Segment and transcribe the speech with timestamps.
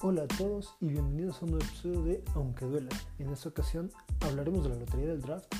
[0.00, 2.88] Hola a todos y bienvenidos a un nuevo episodio de Aunque Duela.
[3.18, 3.90] En esta ocasión
[4.20, 5.52] hablaremos de la lotería del draft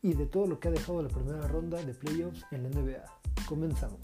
[0.00, 3.04] y de todo lo que ha dejado la primera ronda de playoffs en la NBA.
[3.46, 4.00] Comenzamos.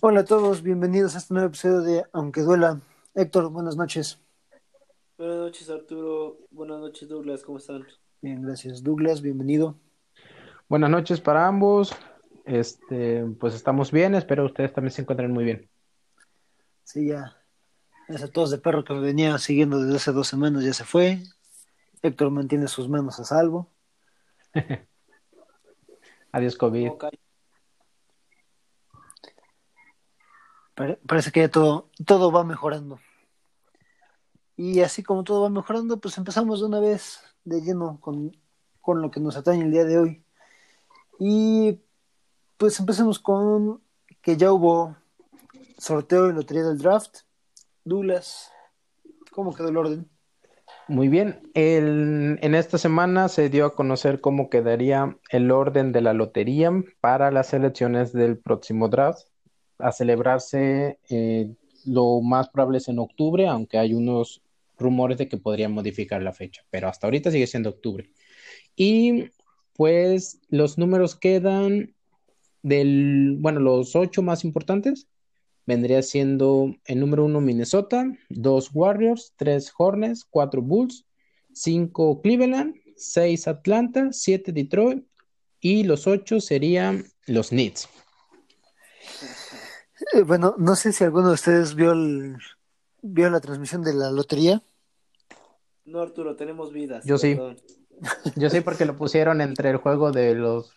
[0.00, 2.80] Hola a todos, bienvenidos a este nuevo episodio de Aunque Duela.
[3.16, 4.20] Héctor, buenas noches.
[5.18, 7.84] Buenas noches Arturo, buenas noches Douglas, ¿cómo están?
[8.20, 8.84] Bien, gracias.
[8.84, 9.74] Douglas, bienvenido.
[10.68, 11.92] Buenas noches para ambos.
[12.44, 15.70] Este, pues estamos bien, espero ustedes también se encuentren muy bien.
[16.84, 17.36] Sí, ya.
[18.08, 21.22] Ese tos de perro que me venía siguiendo desde hace dos semanas ya se fue.
[22.02, 23.70] Héctor mantiene sus manos a salvo.
[26.32, 26.90] Adiós, COVID.
[31.06, 32.98] Parece que ya todo, todo va mejorando.
[34.56, 38.36] Y así como todo va mejorando, pues empezamos de una vez de lleno con,
[38.80, 40.24] con lo que nos atañe el día de hoy.
[41.18, 41.80] Y
[42.62, 43.82] pues empecemos con
[44.22, 44.94] que ya hubo
[45.78, 47.22] sorteo y lotería del draft.
[47.84, 48.52] Douglas,
[49.32, 50.08] ¿cómo quedó el orden?
[50.86, 51.42] Muy bien.
[51.54, 57.32] En esta semana se dio a conocer cómo quedaría el orden de la lotería para
[57.32, 59.26] las elecciones del próximo draft,
[59.78, 61.52] a celebrarse eh,
[61.84, 64.40] lo más probable es en octubre, aunque hay unos
[64.78, 68.08] rumores de que podrían modificar la fecha, pero hasta ahorita sigue siendo octubre.
[68.76, 69.32] Y
[69.72, 71.92] pues los números quedan
[72.62, 75.08] del, bueno, los ocho más importantes
[75.66, 81.06] vendría siendo el número uno Minnesota, dos Warriors, tres Hornets, cuatro Bulls,
[81.52, 85.04] cinco Cleveland, seis Atlanta, siete Detroit
[85.60, 87.88] y los ocho serían los Knicks.
[90.12, 92.36] Eh, bueno, no sé si alguno de ustedes vio, el,
[93.02, 94.62] vio la transmisión de la lotería.
[95.84, 97.04] No Arturo, tenemos vidas.
[97.04, 97.38] Yo sí.
[98.34, 100.72] Yo sé porque lo pusieron entre el juego de los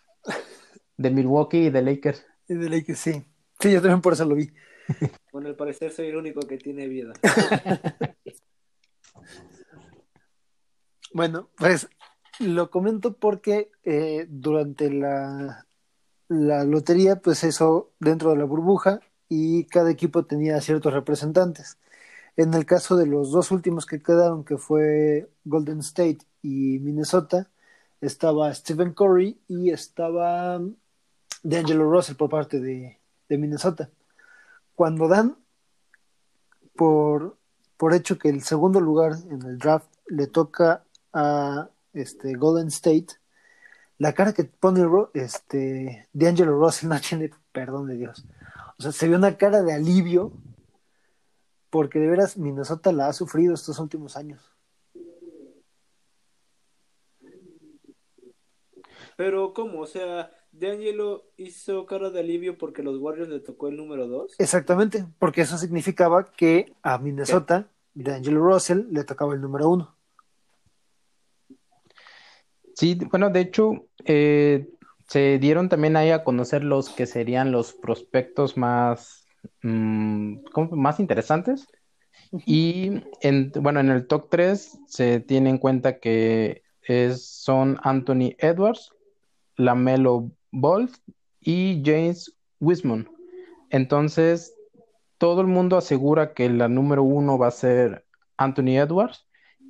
[0.96, 2.26] de Milwaukee y de Lakers.
[2.48, 3.24] Y de Lakers, sí.
[3.60, 4.50] Sí, yo también por eso lo vi.
[5.32, 7.12] Bueno, al parecer soy el único que tiene vida.
[11.12, 11.88] Bueno, pues
[12.40, 15.66] lo comento porque eh, durante la,
[16.28, 21.78] la lotería, pues eso dentro de la burbuja y cada equipo tenía ciertos representantes.
[22.36, 27.50] En el caso de los dos últimos que quedaron, que fue Golden State y Minnesota,
[28.00, 30.60] estaba Stephen Curry y estaba
[31.46, 32.98] D'Angelo Russell por parte de,
[33.28, 33.88] de Minnesota.
[34.74, 35.36] Cuando dan
[36.74, 37.36] por,
[37.76, 43.06] por hecho que el segundo lugar en el draft le toca a este Golden State,
[43.98, 44.84] la cara que pone
[45.14, 48.24] este D'Angelo Russell no tiene perdón de Dios.
[48.78, 50.32] O sea, se ve una cara de alivio
[51.70, 54.52] porque de veras Minnesota la ha sufrido estos últimos años.
[59.16, 59.80] Pero, ¿cómo?
[59.80, 64.36] O sea, D'Angelo hizo cara de alivio porque los Warriors le tocó el número 2.
[64.38, 69.96] Exactamente, porque eso significaba que a Minnesota, D'Angelo Russell le tocaba el número uno.
[72.74, 74.68] Sí, bueno, de hecho, eh,
[75.08, 79.26] se dieron también ahí a conocer los que serían los prospectos más,
[79.62, 80.38] mm,
[80.72, 81.66] más interesantes.
[82.44, 88.34] Y en, bueno, en el top 3 se tiene en cuenta que es, son Anthony
[88.38, 88.92] Edwards,
[89.56, 90.90] Lamelo Ball
[91.40, 93.08] y James Wiseman.
[93.70, 94.54] Entonces,
[95.18, 98.06] todo el mundo asegura que la número uno va a ser
[98.36, 99.26] Anthony Edwards.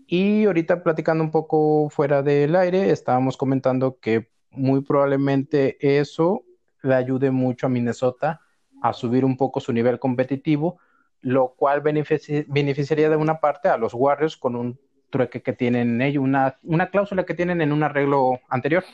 [0.06, 6.44] Y ahorita platicando un poco fuera del aire, estábamos comentando que muy probablemente eso
[6.82, 8.40] le ayude mucho a Minnesota
[8.80, 10.78] a subir un poco su nivel competitivo,
[11.20, 14.78] lo cual benefici- beneficiaría de una parte a los Warriors con un
[15.10, 18.84] trueque que tienen ellos, una, una cláusula que tienen en un arreglo anterior.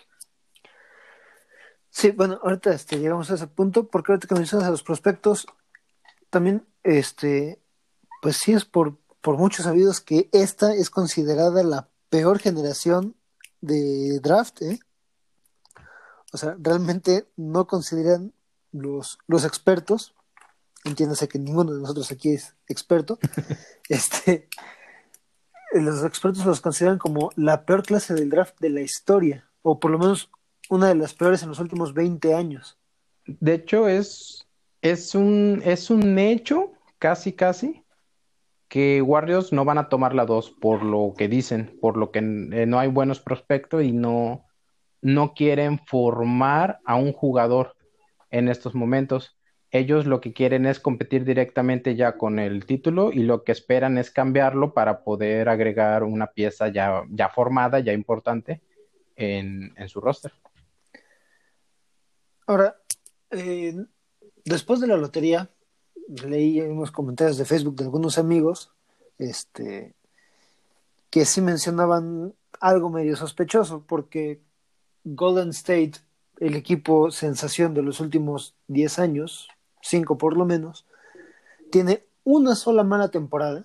[1.94, 5.46] Sí, bueno, ahorita este, llegamos a ese punto, porque ahorita que mencionas a los prospectos,
[6.30, 7.62] también, este,
[8.22, 13.14] pues sí es por, por muchos sabidos que esta es considerada la peor generación
[13.60, 14.80] de draft, ¿eh?
[16.32, 18.32] O sea, realmente no consideran
[18.72, 20.14] los, los expertos,
[20.84, 23.18] entiéndase que ninguno de nosotros aquí es experto,
[23.90, 24.48] este,
[25.74, 29.90] los expertos los consideran como la peor clase del draft de la historia, o por
[29.90, 30.30] lo menos
[30.72, 32.78] una de las peores en los últimos 20 años.
[33.26, 34.48] De hecho, es,
[34.80, 37.84] es un, es un hecho, casi, casi,
[38.68, 42.20] que Warriors no van a tomar la 2 por lo que dicen, por lo que
[42.20, 44.46] eh, no hay buenos prospectos y no,
[45.02, 47.76] no quieren formar a un jugador
[48.30, 49.36] en estos momentos.
[49.72, 53.98] Ellos lo que quieren es competir directamente ya con el título y lo que esperan
[53.98, 58.62] es cambiarlo para poder agregar una pieza ya, ya formada, ya importante
[59.16, 60.32] en, en su roster.
[62.46, 62.76] Ahora,
[63.30, 63.74] eh,
[64.44, 65.50] después de la lotería,
[66.08, 68.72] leí unos comentarios de Facebook de algunos amigos,
[69.18, 69.94] este,
[71.10, 74.40] que sí mencionaban algo medio sospechoso, porque
[75.04, 75.92] Golden State,
[76.38, 79.48] el equipo sensación de los últimos 10 años,
[79.82, 80.86] 5 por lo menos,
[81.70, 83.64] tiene una sola mala temporada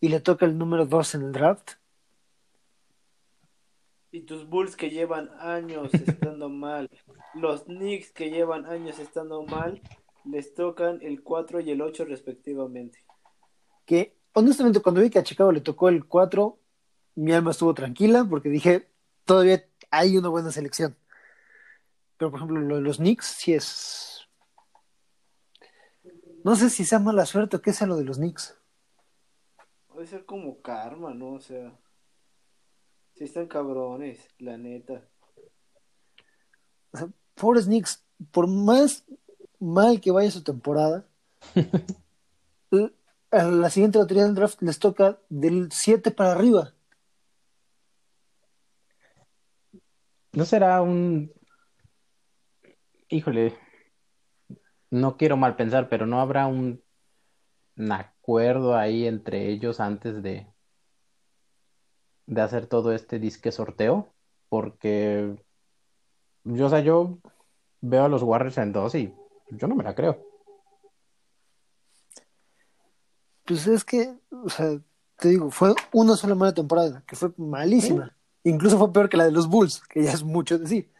[0.00, 1.72] y le toca el número 2 en el draft.
[4.16, 6.88] Y tus Bulls que llevan años estando mal,
[7.34, 9.82] los Knicks que llevan años estando mal,
[10.24, 13.04] les tocan el 4 y el 8 respectivamente.
[13.84, 16.58] Que honestamente cuando vi que a Chicago le tocó el 4,
[17.16, 18.88] mi alma estuvo tranquila porque dije,
[19.26, 20.96] todavía hay una buena selección.
[22.16, 24.26] Pero por ejemplo, lo de los Knicks sí es...
[26.42, 28.56] No sé si sea mala suerte o qué sea lo de los Knicks.
[29.88, 31.34] Puede ser como karma, ¿no?
[31.34, 31.78] O sea,
[33.16, 35.08] si están cabrones, la neta.
[37.34, 39.04] Pobres Knicks, por más
[39.58, 41.06] mal que vaya su temporada,
[43.30, 46.74] a la siguiente lotería del draft les toca del 7 para arriba.
[50.32, 51.32] ¿No será un...
[53.08, 53.56] Híjole,
[54.90, 56.82] no quiero mal pensar, pero no habrá un,
[57.76, 60.46] un acuerdo ahí entre ellos antes de,
[62.26, 64.08] de hacer todo este disque sorteo,
[64.48, 65.36] porque
[66.44, 67.18] yo, o sea, yo
[67.80, 69.12] veo a los Warriors en dos y
[69.50, 70.24] yo no me la creo.
[73.44, 74.78] Pues es que, o sea,
[75.16, 78.16] te digo, fue una sola mala temporada, que fue malísima.
[78.42, 80.92] Incluso fue peor que la de los Bulls, que ya es mucho decir.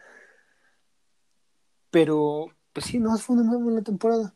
[1.90, 4.34] Pero, pues sí, no, fue una muy buena temporada.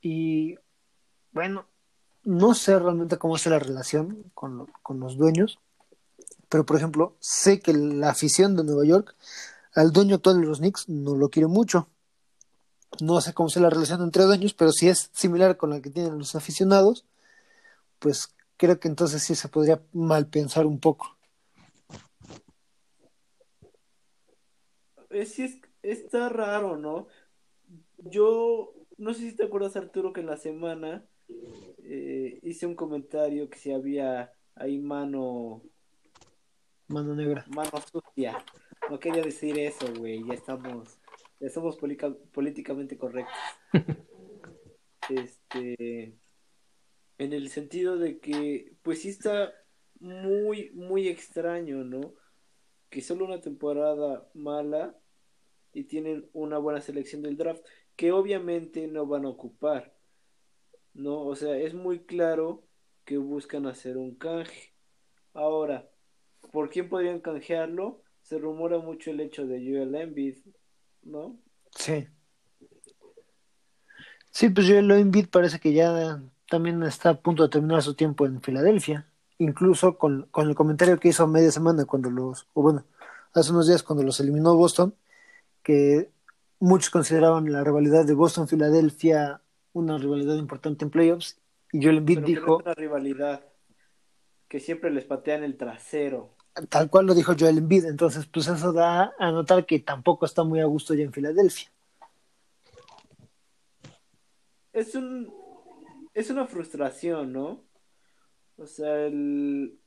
[0.00, 0.56] Y
[1.32, 1.66] bueno,
[2.24, 5.58] no sé realmente cómo es la relación con, con los dueños,
[6.48, 9.14] pero por ejemplo, sé que la afición de Nueva York
[9.74, 11.88] al dueño actual de los Knicks no lo quiere mucho.
[13.00, 15.90] No sé cómo es la relación entre dueños, pero si es similar con la que
[15.90, 17.04] tienen los aficionados,
[17.98, 21.16] pues creo que entonces sí se podría mal pensar un poco.
[25.10, 27.08] Es, es, está raro, ¿no?
[27.98, 31.04] Yo, no sé si te acuerdas, Arturo, que en la semana
[31.84, 35.62] eh, hice un comentario que si había ahí mano,
[36.88, 37.44] Mano negra.
[37.48, 38.44] mano sucia.
[38.90, 40.24] No quería decir eso, güey.
[40.26, 40.98] Ya estamos,
[41.40, 41.78] ya somos
[42.32, 43.34] políticamente correctos.
[45.10, 46.18] Este,
[47.18, 49.52] en el sentido de que, pues sí está
[50.00, 52.14] muy, muy extraño, ¿no?
[52.90, 54.98] Que solo una temporada mala
[55.74, 57.64] y tienen una buena selección del draft,
[57.96, 59.93] que obviamente no van a ocupar,
[60.94, 61.20] ¿no?
[61.20, 62.62] O sea, es muy claro
[63.04, 64.72] que buscan hacer un canje.
[65.34, 65.88] Ahora,
[66.52, 68.02] ¿por quién podrían canjearlo?
[68.22, 70.36] Se rumora mucho el hecho de Joel Embiid,
[71.02, 71.36] ¿no?
[71.74, 72.06] Sí.
[74.30, 78.26] Sí, pues Joel Embiid parece que ya también está a punto de terminar su tiempo
[78.26, 79.06] en Filadelfia.
[79.38, 82.84] Incluso con, con el comentario que hizo media semana cuando los, o bueno,
[83.34, 84.94] hace unos días cuando los eliminó Boston,
[85.62, 86.10] que
[86.60, 89.40] muchos consideraban la rivalidad de Boston-Filadelfia
[89.74, 91.38] una rivalidad importante en playoffs.
[91.72, 93.44] Y Joel Embiid Pero dijo, una rivalidad,
[94.48, 96.34] que siempre les patean el trasero.
[96.70, 97.84] tal cual lo dijo Joel Embiid.
[97.84, 101.70] Entonces, pues eso da a notar que tampoco está muy a gusto ya en Filadelfia.
[104.72, 105.32] Es un,
[106.14, 107.64] es una frustración, ¿no?
[108.56, 109.78] O sea, el,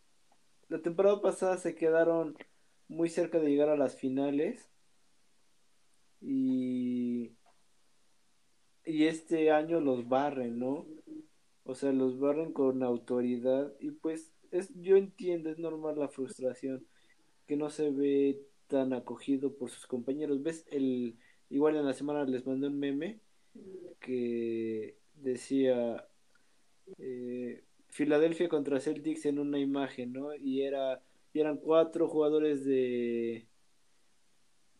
[0.67, 2.37] la temporada pasada se quedaron
[2.89, 4.69] muy cerca de llegar a las finales
[6.21, 7.36] y,
[8.87, 10.87] y este año los barren, ¿no?
[11.65, 16.87] O sea, los barren con autoridad y pues es, yo entiendo, es normal la frustración,
[17.45, 20.41] que no se ve tan acogido por sus compañeros.
[20.41, 20.65] ¿Ves?
[20.71, 21.17] El,
[21.49, 23.19] igual en la semana les mandé un meme
[23.99, 26.07] que decía
[26.97, 30.33] eh, Filadelfia contra Celtics en una imagen, ¿no?
[30.35, 31.01] Y era
[31.33, 33.47] y eran cuatro jugadores de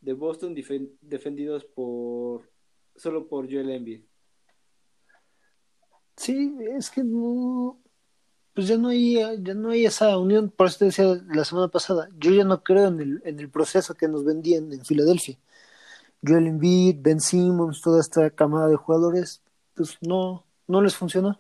[0.02, 0.56] de Boston
[1.02, 2.50] defendidos por
[2.98, 4.02] solo por Joel Embiid.
[6.18, 7.80] Sí, es que no,
[8.54, 11.68] pues ya no hay, ya no hay esa unión, por eso te decía la semana
[11.68, 15.38] pasada, yo ya no creo en el, en el proceso que nos vendían en Filadelfia.
[16.26, 19.44] Joel Embiid, Ben Simmons, toda esta camada de jugadores,
[19.76, 21.40] pues no, no les funcionó.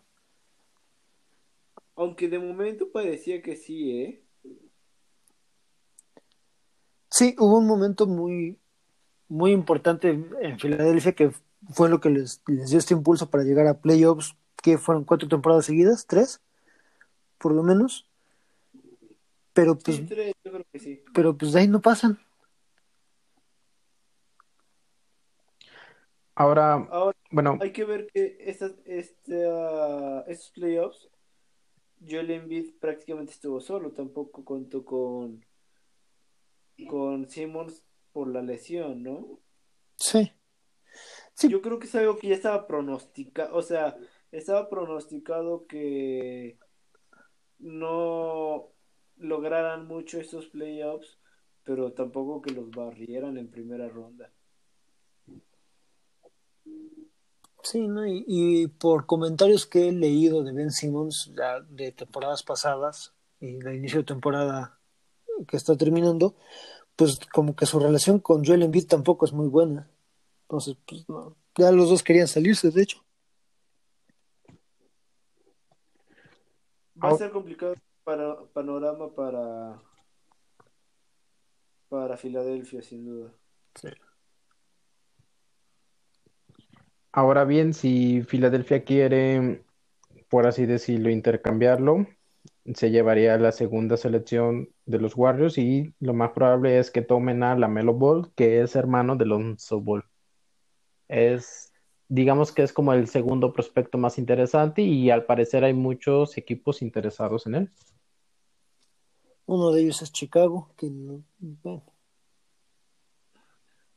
[1.95, 4.23] Aunque de momento parecía que sí, ¿eh?
[7.09, 8.59] Sí, hubo un momento muy,
[9.27, 11.31] muy importante en Filadelfia que
[11.69, 15.27] fue lo que les, les dio este impulso para llegar a playoffs, que fueron cuatro
[15.27, 16.41] temporadas seguidas, tres,
[17.37, 18.09] por lo menos.
[19.53, 21.03] Pero pues, Sí, tres, yo creo que sí.
[21.13, 22.19] pero pues de ahí no pasan.
[26.35, 31.09] Ahora, Ahora, bueno, hay que ver que estas, este, ah, estos playoffs,
[32.07, 35.43] Joel Embiid prácticamente estuvo solo, tampoco contó con,
[36.87, 39.39] con Simmons por la lesión, ¿no?
[39.95, 40.31] Sí.
[41.38, 41.50] Sí.
[41.50, 43.96] Yo creo que es algo que ya estaba pronosticado, o sea,
[44.32, 46.58] estaba pronosticado que
[47.60, 48.70] no
[49.17, 51.20] lograran mucho estos playoffs,
[51.63, 54.32] pero tampoco que los barrieran en primera ronda.
[57.62, 58.08] Sí, ¿no?
[58.08, 63.58] Y, y por comentarios que he leído de Ben Simmons ya de temporadas pasadas y
[63.58, 64.79] de inicio de temporada
[65.48, 66.34] que está terminando,
[66.96, 69.88] pues como que su relación con Joel Embiid tampoco es muy buena.
[70.47, 73.03] Entonces, pues no, ya los dos querían salirse, de hecho.
[77.03, 77.75] Va a ser complicado
[78.05, 79.81] para panorama para
[81.89, 83.33] para Filadelfia, sin duda.
[87.11, 89.65] ahora bien, si Filadelfia quiere,
[90.29, 92.07] por así decirlo, intercambiarlo,
[92.73, 97.43] se llevaría la segunda selección de los Warriors y lo más probable es que tomen
[97.43, 100.05] a Lamelo Ball, que es hermano de Lonzo Ball.
[101.07, 101.71] Es,
[102.09, 106.81] digamos que es como el segundo prospecto más interesante y al parecer hay muchos equipos
[106.81, 107.71] interesados en él.
[109.45, 111.83] Uno de ellos es Chicago, que no- bueno,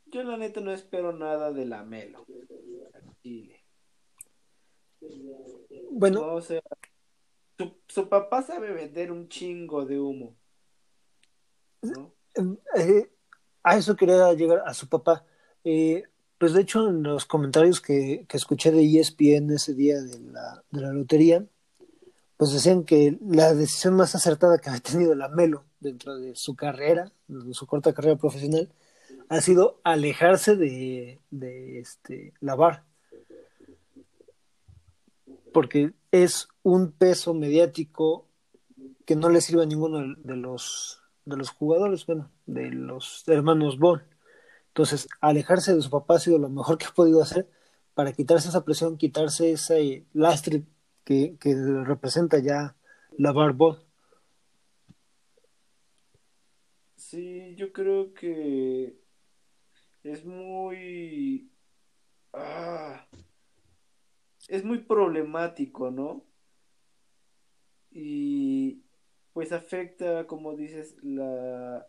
[0.06, 2.26] Yo la neta no espero nada de la Melo.
[3.22, 3.62] Chile.
[5.90, 6.60] bueno, No, o sea,
[7.58, 10.34] su, su papá sabe vender un chingo de humo.
[11.82, 12.12] ¿No?
[12.76, 13.10] eh,
[13.62, 15.24] a eso quería llegar a su papá.
[15.64, 16.02] Eh,
[16.40, 20.64] pues de hecho, en los comentarios que, que escuché de ESPN ese día de la,
[20.70, 21.44] de la lotería,
[22.38, 26.56] pues decían que la decisión más acertada que había tenido la Melo dentro de su
[26.56, 28.72] carrera, de su corta carrera profesional,
[29.28, 32.84] ha sido alejarse de, de este, la VAR.
[35.52, 38.26] Porque es un peso mediático
[39.04, 43.78] que no le sirve a ninguno de- los, de los jugadores, bueno, de los hermanos
[43.78, 44.02] Ball.
[44.70, 47.48] Entonces, alejarse de su papá ha sido lo mejor que ha podido hacer
[47.94, 50.62] para quitarse esa presión, quitarse ese lastre
[51.04, 52.76] que, que representa ya
[53.18, 53.78] la VAR Ball.
[56.94, 58.96] Sí, yo creo que
[60.04, 61.50] es muy...
[62.32, 63.04] ah,
[64.46, 66.24] es muy problemático, ¿no?
[67.90, 68.84] Y
[69.32, 71.86] pues afecta, como dices, la,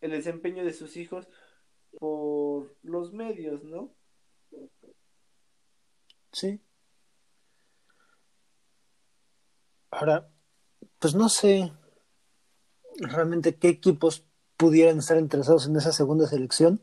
[0.00, 1.28] el desempeño de sus hijos
[1.98, 3.90] por los medios, ¿no?
[6.32, 6.60] Sí.
[9.90, 10.28] Ahora,
[10.98, 11.72] pues no sé
[12.96, 14.24] realmente qué equipos
[14.56, 16.80] pudieran estar interesados en esa segunda selección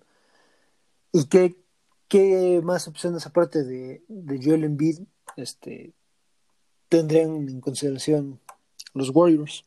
[1.12, 1.56] y qué,
[2.08, 5.00] qué más opciones aparte de, de Joel Embiid
[5.38, 5.94] este,
[6.88, 8.40] tendrían en consideración
[8.94, 9.66] los Warriors.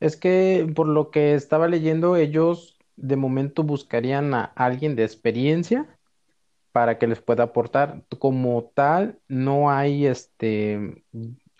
[0.00, 5.98] Es que por lo que estaba leyendo, ellos de momento buscarían a alguien de experiencia
[6.72, 8.04] para que les pueda aportar.
[8.18, 11.04] Como tal, no hay este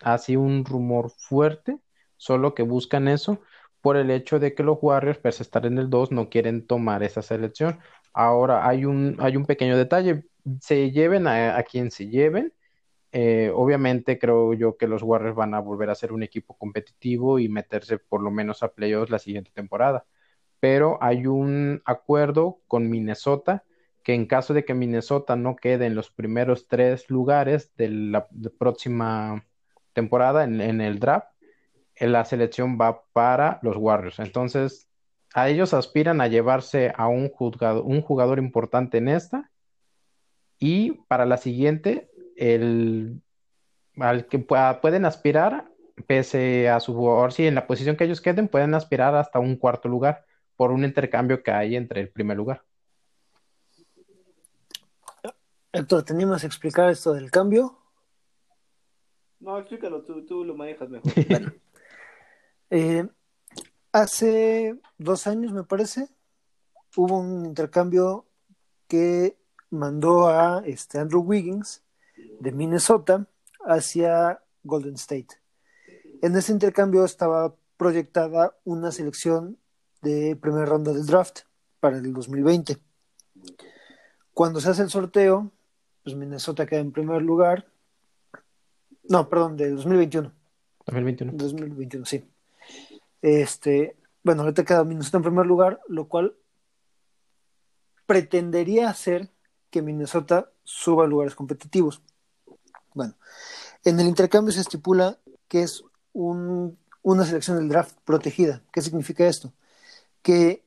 [0.01, 1.79] así un rumor fuerte,
[2.17, 3.41] solo que buscan eso
[3.81, 7.03] por el hecho de que los Warriors, pese estar en el 2, no quieren tomar
[7.03, 7.79] esa selección.
[8.13, 10.25] Ahora hay un, hay un pequeño detalle,
[10.61, 12.53] se lleven a, a quien se lleven.
[13.11, 17.39] eh, obviamente creo yo que los Warriors van a volver a ser un equipo competitivo
[17.39, 20.05] y meterse por lo menos a playoffs la siguiente temporada.
[20.59, 23.63] Pero hay un acuerdo con Minnesota
[24.07, 28.29] que en caso de que Minnesota no quede en los primeros tres lugares de la
[28.57, 29.45] próxima
[29.91, 31.27] temporada en, el draft,
[31.93, 34.19] eh, la selección va para los Warriors.
[34.19, 34.87] Entonces,
[35.33, 39.51] a ellos aspiran a llevarse a un jugador, importante en esta
[40.57, 43.21] y para la siguiente, el,
[43.97, 45.69] al que pueden aspirar,
[46.05, 49.57] pese a su jugador, si en la posición que ellos queden, pueden aspirar hasta un
[49.57, 50.26] cuarto lugar
[50.57, 52.63] por un intercambio que hay entre el primer lugar.
[55.71, 57.77] Héctor, teníamos que explicar esto del cambio.
[59.39, 61.13] No, explícalo tú, tú lo manejas mejor.
[62.69, 63.07] Eh,
[63.93, 66.09] hace dos años, me parece,
[66.97, 68.25] hubo un intercambio
[68.89, 69.37] que
[69.69, 71.85] mandó a este, Andrew Wiggins
[72.41, 73.25] de Minnesota
[73.61, 75.39] hacia Golden State.
[76.21, 79.57] En ese intercambio estaba proyectada una selección
[80.01, 81.41] de primera ronda del draft
[81.79, 82.77] para el 2020.
[84.33, 85.51] Cuando se hace el sorteo,
[86.03, 87.67] pues Minnesota queda en primer lugar.
[89.09, 90.31] No, perdón, del 2021.
[90.85, 91.33] 2021.
[91.35, 92.23] 2021, sí.
[93.21, 96.35] Este, bueno, ahorita queda Minnesota en primer lugar, lo cual
[98.05, 99.29] pretendería hacer
[99.69, 102.01] que Minnesota suba a lugares competitivos.
[102.93, 103.15] Bueno,
[103.83, 108.63] en el intercambio se estipula que es un, una selección del draft protegida.
[108.71, 109.53] ¿Qué significa esto?
[110.27, 110.61] Que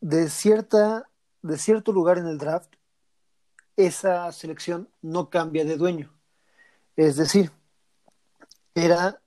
[0.00, 1.10] de, cierta,
[1.42, 2.72] de cierto lugar en el draft,
[3.76, 6.14] esa selección no cambia de dueño.
[6.94, 7.50] Es decir,
[8.76, 9.20] era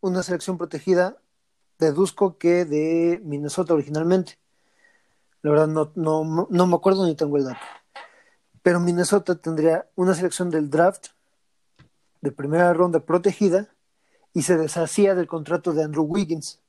[0.00, 1.18] una selección protegida,
[1.78, 4.38] deduzco que de Minnesota originalmente.
[5.42, 7.60] La verdad no, no, no me acuerdo ni tengo el dato.
[8.62, 11.08] Pero Minnesota tendría una selección del draft
[12.22, 13.74] de primera ronda protegida
[14.32, 16.62] y se deshacía del contrato de Andrew Wiggins,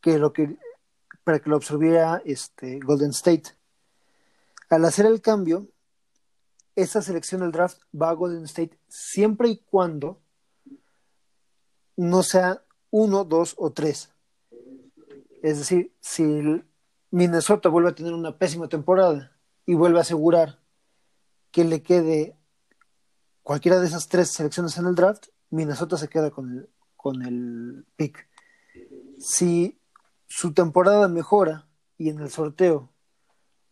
[0.00, 0.56] que lo que
[1.28, 3.54] para que lo absorbiera este Golden State.
[4.70, 5.68] Al hacer el cambio,
[6.74, 10.22] esa selección del draft va a Golden State siempre y cuando
[11.98, 14.10] no sea uno, dos o tres.
[15.42, 16.24] Es decir, si
[17.10, 20.60] Minnesota vuelve a tener una pésima temporada y vuelve a asegurar
[21.50, 22.38] que le quede
[23.42, 27.84] cualquiera de esas tres selecciones en el draft, Minnesota se queda con el, con el
[27.96, 28.26] pick.
[29.18, 29.77] Si
[30.28, 31.66] su temporada mejora
[31.96, 32.92] y en el sorteo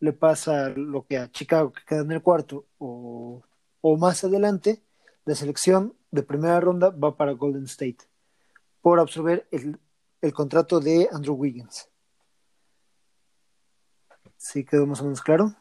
[0.00, 3.42] le pasa lo que a Chicago, que queda en el cuarto, o,
[3.80, 4.82] o más adelante,
[5.24, 7.98] la selección de primera ronda va para Golden State
[8.80, 9.78] por absorber el,
[10.20, 11.88] el contrato de Andrew Wiggins.
[14.36, 15.54] ¿Sí quedó más o menos claro?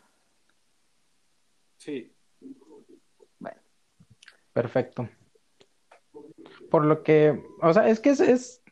[1.78, 2.12] Sí.
[4.56, 5.10] Perfecto.
[6.72, 8.64] Por lo que, o sea, es que es, es,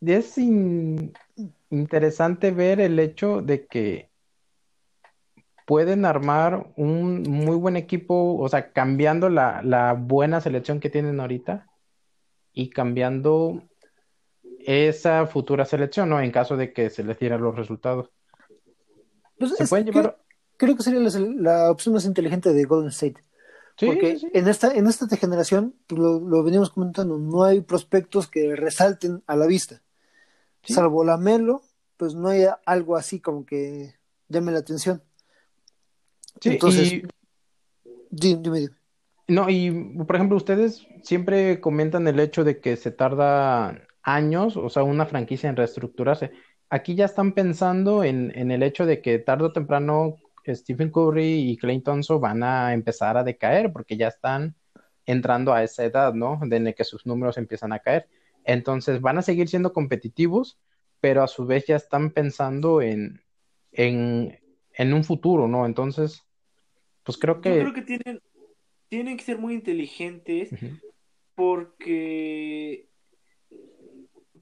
[0.00, 0.38] es
[1.70, 4.10] interesante ver el hecho de que
[5.66, 11.20] pueden armar un muy buen equipo, o sea, cambiando la, la buena selección que tienen
[11.20, 11.66] ahorita
[12.52, 13.62] y cambiando
[14.66, 16.20] esa futura selección, ¿no?
[16.20, 18.10] En caso de que se les dieran los resultados.
[19.38, 20.18] Pues se pueden llevar...
[20.56, 23.20] creo, que sería la, la, opción más inteligente de Golden State.
[23.78, 28.54] Porque en esta, en esta generación, pues, lo, lo, veníamos comentando, no hay prospectos que
[28.54, 29.82] resalten a la vista.
[30.62, 31.62] Salvo la Melo,
[31.96, 33.94] pues no hay algo así como que
[34.28, 35.02] llame la atención.
[36.42, 37.02] Entonces,
[38.10, 38.68] dime, dime.
[39.26, 39.70] No, y
[40.04, 45.06] por ejemplo, ustedes siempre comentan el hecho de que se tarda años, o sea, una
[45.06, 46.30] franquicia en reestructurarse.
[46.68, 50.16] Aquí ya están pensando en, en el hecho de que tarde o temprano
[50.52, 54.56] Stephen Curry y Clay Thompson van a empezar a decaer porque ya están
[55.06, 56.40] entrando a esa edad, ¿no?
[56.42, 58.08] De que sus números empiezan a caer.
[58.44, 60.58] Entonces van a seguir siendo competitivos,
[61.00, 63.22] pero a su vez ya están pensando en,
[63.72, 64.38] en,
[64.72, 65.66] en un futuro, ¿no?
[65.66, 66.22] Entonces,
[67.04, 67.56] pues creo que...
[67.56, 68.20] Yo creo que tienen,
[68.88, 70.50] tienen que ser muy inteligentes
[71.34, 72.88] porque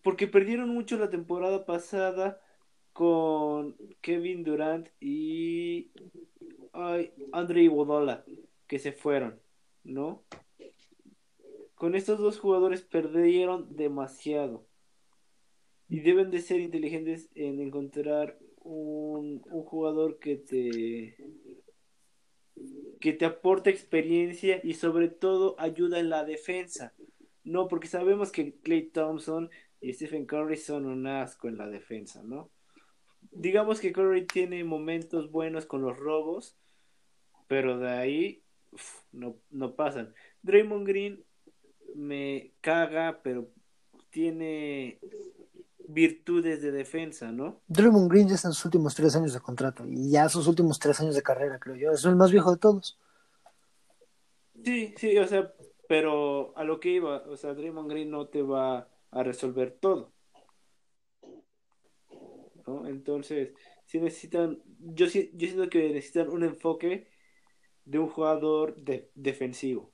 [0.02, 2.40] porque perdieron mucho la temporada pasada
[2.92, 5.90] con Kevin Durant y
[6.72, 8.24] ay, Andre Iguodala
[8.66, 9.40] que se fueron,
[9.84, 10.24] ¿no?
[11.74, 14.66] Con estos dos jugadores perdieron demasiado
[15.88, 21.16] y deben de ser inteligentes en encontrar un, un jugador que te
[23.00, 26.94] que te aporte experiencia y sobre todo ayuda en la defensa.
[27.42, 29.50] No, porque sabemos que Clay Thompson
[29.80, 32.51] y Stephen Curry son un asco en la defensa, ¿no?
[33.32, 36.56] Digamos que Curry tiene momentos buenos con los robos,
[37.48, 38.42] pero de ahí
[39.12, 40.14] no, no pasan.
[40.42, 41.24] Draymond Green
[41.94, 43.48] me caga, pero
[44.10, 44.98] tiene
[45.88, 47.60] virtudes de defensa, ¿no?
[47.68, 50.78] Draymond Green ya está en sus últimos tres años de contrato y ya sus últimos
[50.78, 51.90] tres años de carrera, creo yo.
[51.90, 52.98] Es el más viejo de todos.
[54.64, 55.52] Sí, sí, o sea,
[55.88, 60.12] pero a lo que iba, o sea, Draymond Green no te va a resolver todo.
[62.86, 63.50] Entonces,
[63.86, 67.08] si necesitan, yo, siento que necesitan un enfoque
[67.84, 68.76] de un jugador
[69.14, 69.90] defensivo.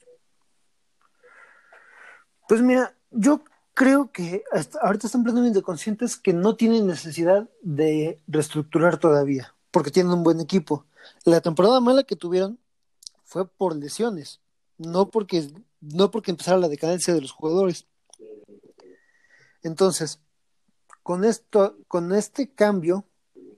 [2.49, 3.43] Pues mira, yo
[3.75, 4.43] creo que
[4.81, 10.41] ahorita están plenamente conscientes que no tienen necesidad de reestructurar todavía, porque tienen un buen
[10.41, 10.87] equipo.
[11.25, 12.59] La temporada mala que tuvieron
[13.25, 14.41] fue por lesiones,
[14.79, 15.49] no porque,
[15.81, 17.87] no porque empezara la decadencia de los jugadores.
[19.63, 20.21] Entonces,
[21.09, 23.07] con esto, con este cambio,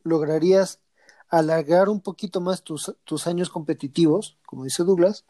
[0.04, 0.78] lograrías
[1.28, 5.24] alargar un poquito más tus, años competitivos, como dice Douglas,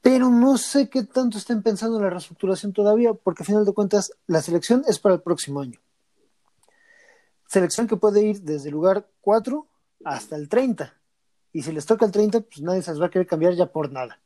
[0.00, 3.74] pero no sé qué tanto estén pensando en la reestructuración todavía, porque al final de
[3.74, 5.78] cuentas la selección es para el próximo año.
[7.46, 9.66] Selección que puede ir desde el lugar 4
[10.06, 10.94] hasta el 30.
[11.52, 13.66] Y si les toca el 30, pues nadie se les va a querer cambiar ya
[13.66, 14.18] por nada.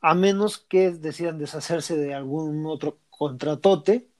[0.00, 4.10] A menos que decidan deshacerse de algún otro contratote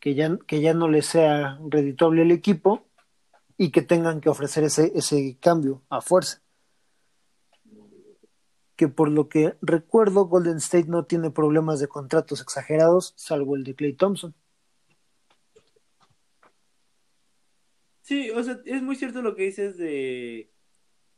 [0.00, 2.86] que ya, que ya no le sea redituable el equipo
[3.56, 6.42] y que tengan que ofrecer ese, ese cambio a fuerza.
[8.76, 13.64] Que por lo que recuerdo, Golden State no tiene problemas de contratos exagerados, salvo el
[13.64, 14.34] de Clay Thompson.
[18.00, 20.50] Sí, o sea, es muy cierto lo que dices de,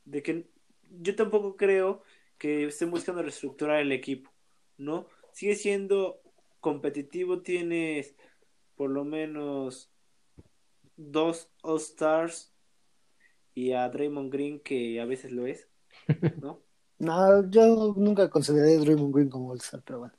[0.04, 0.50] de que
[0.90, 2.02] yo tampoco creo
[2.36, 4.30] que estén buscando reestructurar el equipo,
[4.76, 5.06] ¿no?
[5.32, 6.20] Sigue siendo
[6.60, 8.14] competitivo, tienes
[8.82, 9.92] por lo menos
[10.96, 12.52] dos All-Stars
[13.54, 15.68] y a Draymond Green, que a veces lo es,
[16.40, 16.60] ¿no?
[16.98, 20.14] no, yo nunca consideré a Draymond Green como All-Star, pero bueno.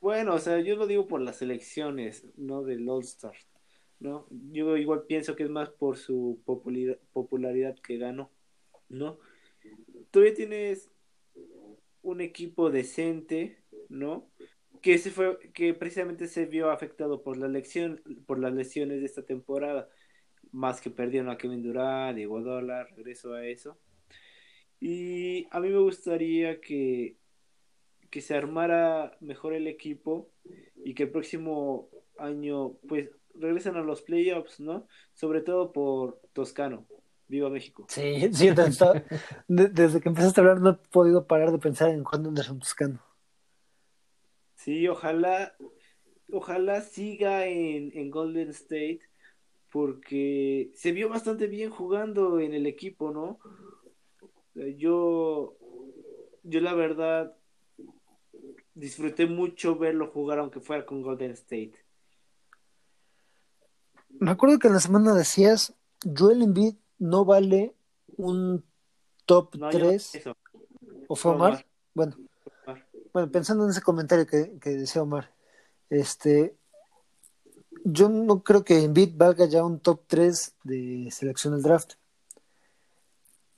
[0.00, 2.62] Bueno, o sea, yo lo digo por las elecciones, ¿no?
[2.62, 3.36] Del All-Star,
[3.98, 4.26] ¿no?
[4.30, 6.40] Yo igual pienso que es más por su
[7.12, 8.30] popularidad, que ganó,
[8.88, 9.18] ¿no?
[10.10, 10.90] Todavía tienes
[12.00, 14.30] un equipo decente, ¿no?
[14.82, 19.06] Que se fue, que precisamente se vio afectado por la elección, por las lesiones de
[19.06, 19.88] esta temporada
[20.52, 23.78] más que perdieron a Kevin Durant, Diego Dólar, regreso a eso.
[24.80, 27.16] Y a mí me gustaría que,
[28.10, 30.30] que se armara mejor el equipo
[30.84, 34.86] y que el próximo año pues regresen a los playoffs, ¿no?
[35.14, 36.86] Sobre todo por Toscano.
[37.28, 37.86] Viva México.
[37.88, 38.50] Sí, sí,
[39.48, 43.00] desde que empezaste a hablar no he podido parar de pensar en Juan Anderson Toscano.
[44.66, 45.56] Sí, ojalá,
[46.32, 48.98] ojalá siga en, en Golden State
[49.70, 53.38] porque se vio bastante bien jugando en el equipo, ¿no?
[54.76, 55.56] Yo,
[56.42, 57.36] yo la verdad
[58.74, 61.74] disfruté mucho verlo jugar aunque fuera con Golden State.
[64.18, 67.76] Me acuerdo que en la semana decías, Joel Embiid no vale
[68.16, 68.64] un
[69.26, 70.24] top 3.
[71.06, 71.64] ¿O fue Omar?
[71.94, 72.16] Bueno,
[73.16, 75.32] bueno, pensando en ese comentario que, que decía Omar,
[75.88, 76.54] este,
[77.82, 81.94] yo no creo que Embiid valga ya un top 3 de selección del draft.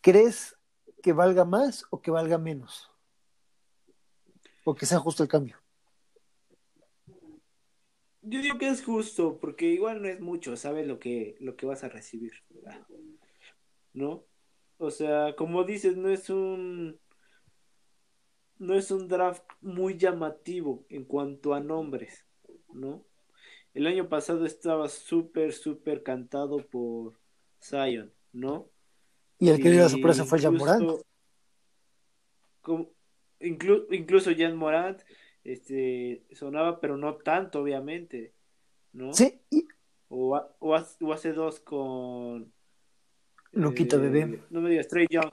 [0.00, 0.56] ¿Crees
[1.02, 2.88] que valga más o que valga menos?
[4.62, 5.56] O que sea justo el cambio.
[8.22, 11.66] Yo digo que es justo, porque igual no es mucho, sabes lo que, lo que
[11.66, 12.44] vas a recibir.
[13.92, 14.22] ¿No?
[14.76, 17.00] O sea, como dices, no es un
[18.58, 22.26] no es un draft muy llamativo en cuanto a nombres,
[22.72, 23.04] ¿no?
[23.78, 27.14] el año pasado estaba súper, súper cantado por
[27.62, 28.68] Zion, ¿no?
[29.38, 31.00] Y el que dio la sorpresa fue Jan Morant.
[33.40, 35.00] incluso Jan Morant
[35.44, 38.34] este, sonaba, pero no tanto, obviamente,
[38.92, 39.12] ¿no?
[39.12, 39.40] Sí.
[40.08, 42.52] O, o, hace dos con...
[43.52, 44.42] Luquita eh, Bebé.
[44.50, 45.30] No me digas, Trey Young.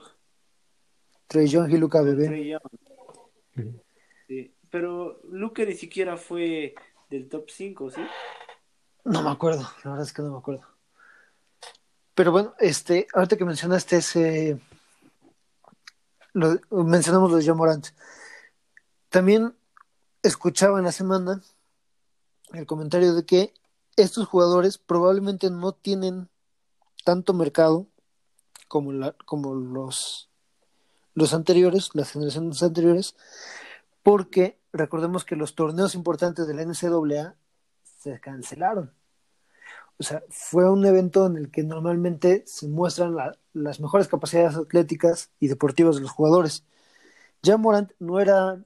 [1.26, 2.58] Trey Young y Luca Bebé.
[4.26, 4.54] Sí.
[4.70, 6.74] Pero Luca ni siquiera fue
[7.08, 8.00] del top 5, ¿sí?
[9.04, 10.64] No me acuerdo, la verdad es que no me acuerdo.
[12.14, 14.60] Pero bueno, este, ahorita que mencionaste ese,
[16.36, 17.86] lo, mencionamos los de Morant.
[19.08, 19.56] También
[20.22, 21.42] escuchaba en la semana
[22.52, 23.54] el comentario de que
[23.96, 26.28] estos jugadores probablemente no tienen
[27.04, 27.86] tanto mercado
[28.68, 30.28] como, la, como los,
[31.16, 33.16] los anteriores, las generaciones anteriores,
[34.02, 37.34] porque recordemos que los torneos importantes de la NCAA
[37.82, 38.92] se cancelaron.
[39.98, 43.16] O sea, fue un evento en el que normalmente se muestran
[43.54, 46.64] las mejores capacidades atléticas y deportivas de los jugadores.
[47.42, 48.62] Ya Morant no era,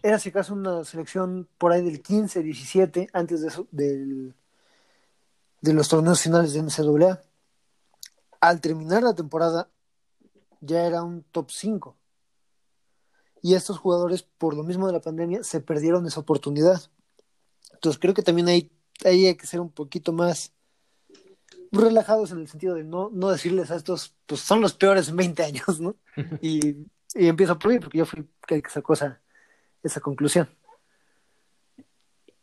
[0.00, 4.32] era si acaso una selección por ahí del 15, 17, antes de, eso, del,
[5.60, 7.20] de los torneos finales de NCAA.
[8.40, 9.68] Al terminar la temporada,
[10.64, 11.96] ya era un top 5
[13.44, 16.80] y estos jugadores, por lo mismo de la pandemia, se perdieron esa oportunidad.
[17.74, 18.72] Entonces creo que también hay,
[19.04, 20.54] hay que ser un poquito más
[21.70, 25.16] relajados en el sentido de no, no decirles a estos, pues son los peores en
[25.16, 25.94] 20 años, ¿no?
[26.40, 29.20] Y, y empiezo a prohibir, porque yo fui el que sacó esa,
[29.82, 30.48] esa conclusión.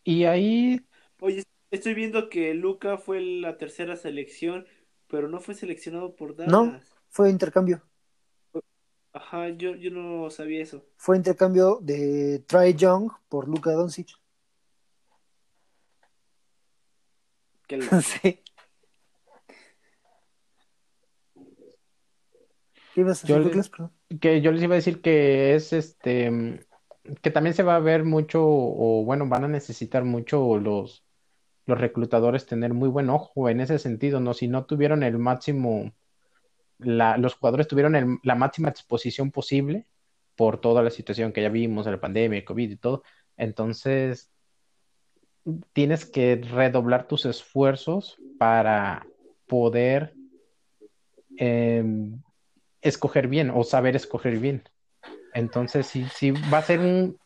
[0.03, 0.85] Y ahí...
[1.19, 4.67] Oye, estoy viendo que Luca fue la tercera selección,
[5.07, 6.51] pero no fue seleccionado por Dallas.
[6.51, 6.79] No,
[7.09, 7.81] fue intercambio.
[9.13, 10.85] Ajá, yo, yo no sabía eso.
[10.95, 14.09] Fue intercambio de Trey Young por Luka Doncic.
[17.67, 18.01] Qué loco.
[18.01, 18.41] sí.
[22.93, 23.61] ¿Qué ibas a decir,
[24.19, 26.65] que yo les iba a decir que es este
[27.21, 31.05] que también se va a ver mucho o bueno van a necesitar mucho los
[31.65, 35.93] los reclutadores tener muy buen ojo en ese sentido no si no tuvieron el máximo
[36.81, 39.87] los jugadores tuvieron la máxima exposición posible
[40.35, 43.03] por toda la situación que ya vimos, la pandemia, el COVID y todo.
[43.37, 44.31] Entonces,
[45.73, 49.05] tienes que redoblar tus esfuerzos para
[49.47, 50.13] poder
[51.37, 52.21] em,
[52.81, 54.63] escoger bien o saber escoger bien.
[55.33, 57.17] Entonces, sí, sí, va a ser un,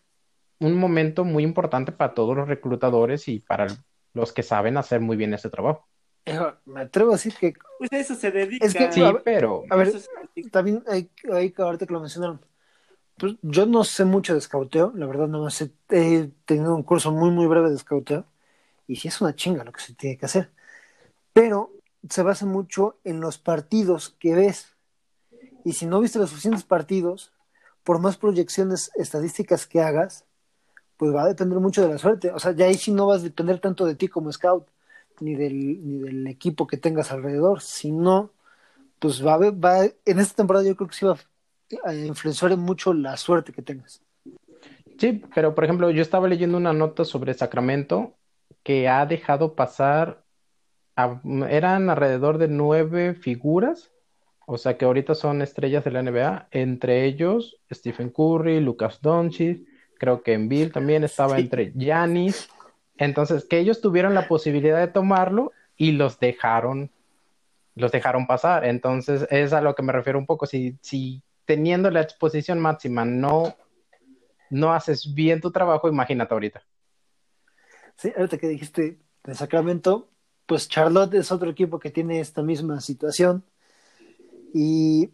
[0.59, 3.67] un momento muy importante para todos los reclutadores y para
[4.13, 5.87] los que saben hacer muy bien ese trabajo.
[6.65, 7.53] Me atrevo a decir que.
[7.77, 8.65] Pues a eso se dedica.
[8.65, 9.93] Es que, Sí, a ver, pero a ver,
[10.51, 12.41] también hay, hay que ahorita que lo mencionaron.
[13.17, 15.71] Pues yo no sé mucho de escauteo, la verdad no sé.
[15.89, 18.25] He tenido un curso muy, muy breve de escauteo
[18.87, 20.51] y sí es una chinga lo que se tiene que hacer.
[21.33, 21.71] Pero
[22.09, 24.75] se basa mucho en los partidos que ves.
[25.63, 27.31] Y si no viste los suficientes partidos,
[27.83, 30.25] por más proyecciones estadísticas que hagas,
[30.97, 32.31] pues va a depender mucho de la suerte.
[32.31, 34.67] O sea, ya ahí sí no vas a depender tanto de ti como scout,
[35.21, 38.31] ni del, ni del equipo que tengas alrededor, sino,
[38.99, 41.17] pues va a haber, va, en esta temporada yo creo que sí va
[41.85, 44.01] a influenciar mucho la suerte que tengas.
[44.97, 48.13] sí, pero por ejemplo, yo estaba leyendo una nota sobre Sacramento
[48.63, 50.23] que ha dejado pasar,
[50.95, 53.91] a- eran alrededor de nueve figuras,
[54.47, 59.67] o sea que ahorita son estrellas de la NBA, entre ellos Stephen Curry, Lucas Doncic,
[59.97, 61.41] creo que Embiid también estaba Sí.
[61.43, 62.47] entre Giannis,
[62.97, 66.91] entonces que ellos tuvieron la posibilidad de tomarlo y los dejaron,
[67.75, 71.91] los dejaron pasar, entonces es a lo que me refiero un poco, si, si teniendo
[71.91, 73.55] la exposición máxima no
[74.49, 76.63] no haces bien tu trabajo, imagínate ahorita.
[77.97, 80.09] Sí, ahorita que dijiste de Sacramento,
[80.45, 83.43] pues Charlotte es otro equipo que tiene esta misma situación.
[84.53, 85.09] Y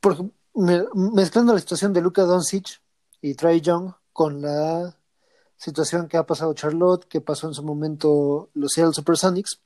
[0.00, 2.80] por, mezclando la situación de Luka Doncic
[3.20, 4.96] y Trae Young con la
[5.62, 9.60] situación que ha pasado Charlotte, que pasó en su momento los Seattle Supersonics,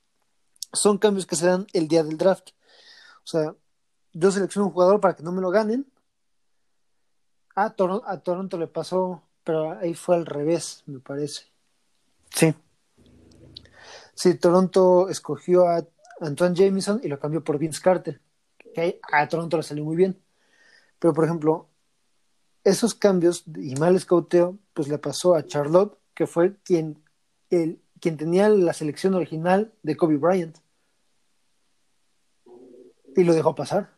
[0.71, 2.49] son cambios que se dan el día del draft.
[3.23, 3.55] O sea,
[4.13, 5.91] yo selecciono un jugador para que no me lo ganen.
[7.55, 7.73] A,
[8.05, 11.45] a Toronto le pasó, pero ahí fue al revés, me parece.
[12.29, 12.53] Sí.
[14.13, 15.83] Sí, Toronto escogió a
[16.21, 18.21] Antoine Jameson y lo cambió por Vince Carter.
[18.75, 20.21] Que a Toronto le salió muy bien.
[20.99, 21.69] Pero, por ejemplo,
[22.69, 27.01] esos cambios y mal escauteo, pues le pasó a Charlotte, que fue quien,
[27.49, 30.57] el, quien tenía la selección original de Kobe Bryant.
[33.15, 33.95] Y lo dejó pasar.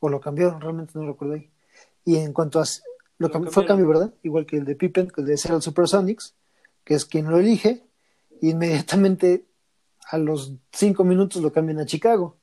[0.00, 1.50] O lo cambió, realmente no recuerdo ahí.
[2.04, 2.64] Y en cuanto a...
[3.18, 4.14] Lo Lo cambió- fue cambio, ¿verdad?
[4.22, 6.34] Igual que el de Pippen, que el de Seattle Supersonics,
[6.84, 7.84] que es quien lo elige,
[8.40, 9.46] y inmediatamente
[10.10, 12.36] a los cinco minutos lo cambian a Chicago.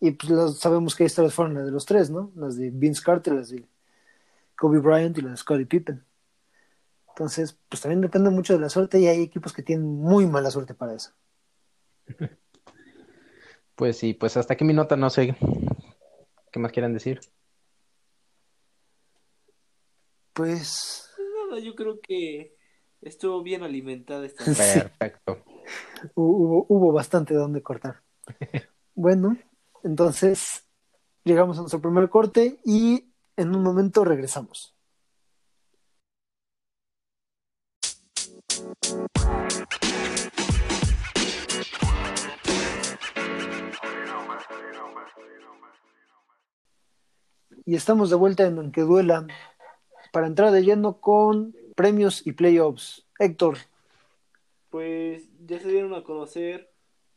[0.00, 2.30] Y pues sabemos que historias fueron las de los tres, ¿no?
[2.36, 3.64] Las de Vince Carter, las de
[4.60, 6.04] Kobe Bryant y las de Scottie Pippen.
[7.08, 10.50] Entonces, pues también depende mucho de la suerte y hay equipos que tienen muy mala
[10.50, 11.12] suerte para eso.
[13.74, 15.34] Pues sí, pues hasta aquí mi nota, no sé
[16.52, 17.18] qué más quieran decir.
[20.34, 21.08] Pues
[21.48, 22.54] Nada, yo creo que
[23.00, 24.80] estuvo bien alimentada esta Sí.
[24.80, 25.42] Perfecto.
[26.14, 28.02] hubo, hubo bastante de dónde cortar.
[28.94, 29.38] Bueno,
[29.82, 30.68] entonces
[31.24, 33.09] llegamos a nuestro primer corte y
[33.40, 34.74] en un momento regresamos.
[47.64, 49.26] Y estamos de vuelta en Aunque Duela
[50.12, 53.06] para entrar de lleno con premios y playoffs.
[53.18, 53.56] Héctor,
[54.68, 56.72] Pues ya se dieron a conocer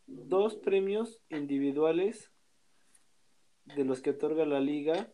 [0.08, 2.32] dos premios individuales
[3.66, 5.10] de los que otorga la liga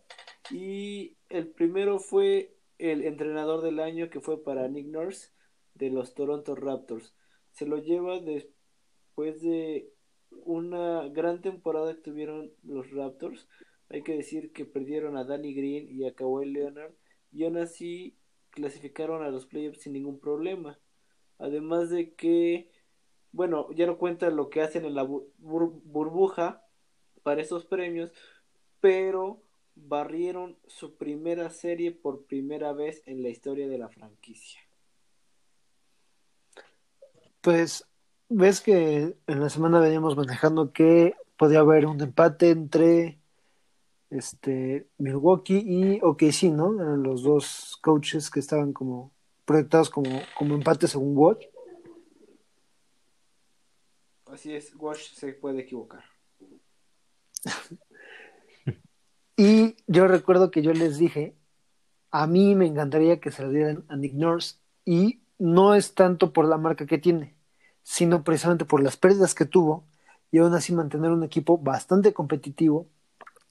[0.51, 5.31] y el primero fue el entrenador del año que fue para Nick Nurse
[5.75, 7.13] de los Toronto Raptors.
[7.51, 9.91] Se lo lleva después de
[10.31, 13.47] una gran temporada que tuvieron los Raptors.
[13.89, 16.93] Hay que decir que perdieron a Danny Green y a Kawhi Leonard
[17.31, 18.15] y aún así
[18.51, 20.79] clasificaron a los playoffs sin ningún problema.
[21.37, 22.69] Además de que,
[23.31, 26.63] bueno, ya no cuenta lo que hacen en la bu- bur- burbuja
[27.23, 28.11] para esos premios,
[28.79, 29.41] pero
[29.87, 34.61] barrieron su primera serie por primera vez en la historia de la franquicia.
[37.41, 37.85] pues
[38.29, 43.19] ves que en la semana veníamos manejando que podía haber un empate entre
[44.09, 46.81] este Milwaukee y OKC, ¿no?
[46.81, 49.11] Eran los dos coaches que estaban como
[49.45, 51.45] proyectados como, como empate según Watch.
[54.25, 56.03] Así es, Wash se puede equivocar.
[59.41, 61.33] Y yo recuerdo que yo les dije,
[62.11, 66.33] a mí me encantaría que se lo dieran a Nick Nurse y no es tanto
[66.33, 67.37] por la marca que tiene,
[67.81, 69.87] sino precisamente por las pérdidas que tuvo
[70.29, 72.89] y aún así mantener un equipo bastante competitivo,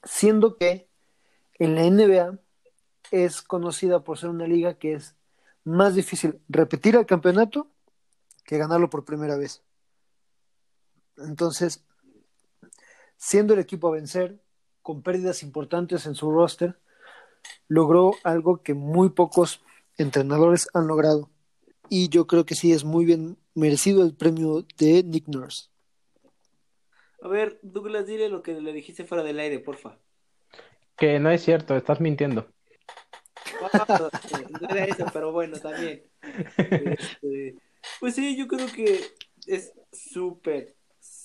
[0.05, 0.91] siendo que
[1.55, 2.39] en la NBA
[3.11, 5.17] es conocida por ser una liga que es
[5.65, 7.67] más difícil repetir el campeonato
[8.45, 9.63] que ganarlo por primera vez.
[11.17, 11.83] Entonces,
[13.17, 14.39] siendo el equipo a vencer,
[14.89, 16.79] con pérdidas importantes en su roster,
[17.69, 19.63] logró algo que muy pocos
[19.99, 21.29] entrenadores han logrado.
[21.91, 25.69] Y yo creo que sí es muy bien merecido el premio de Nick Nurse.
[27.21, 29.99] A ver, Douglas, dile lo que le dijiste fuera del aire, porfa.
[30.97, 32.49] Que no es cierto, estás mintiendo.
[34.59, 36.03] No era eso, pero bueno, también.
[36.57, 37.57] Este,
[38.01, 39.03] pues sí, yo creo que
[39.47, 40.78] es súper,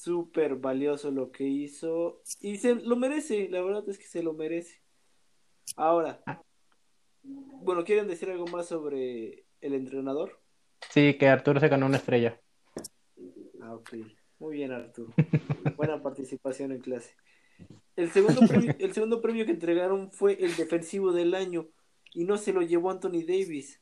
[0.04, 4.34] súper valioso lo que hizo y se lo merece, la verdad es que se lo
[4.34, 4.82] merece.
[5.78, 6.22] Ahora,
[7.24, 10.42] bueno, ¿quieren decir algo más sobre el entrenador?
[10.90, 12.38] Sí, que Arturo se ganó una estrella.
[13.62, 13.94] Ah, ok.
[14.40, 15.14] Muy bien, Arturo.
[15.78, 17.16] Buena participación en clase.
[17.96, 21.70] El segundo, premio, el segundo premio que entregaron fue el defensivo del año
[22.14, 23.82] y no se lo llevó Anthony Davis.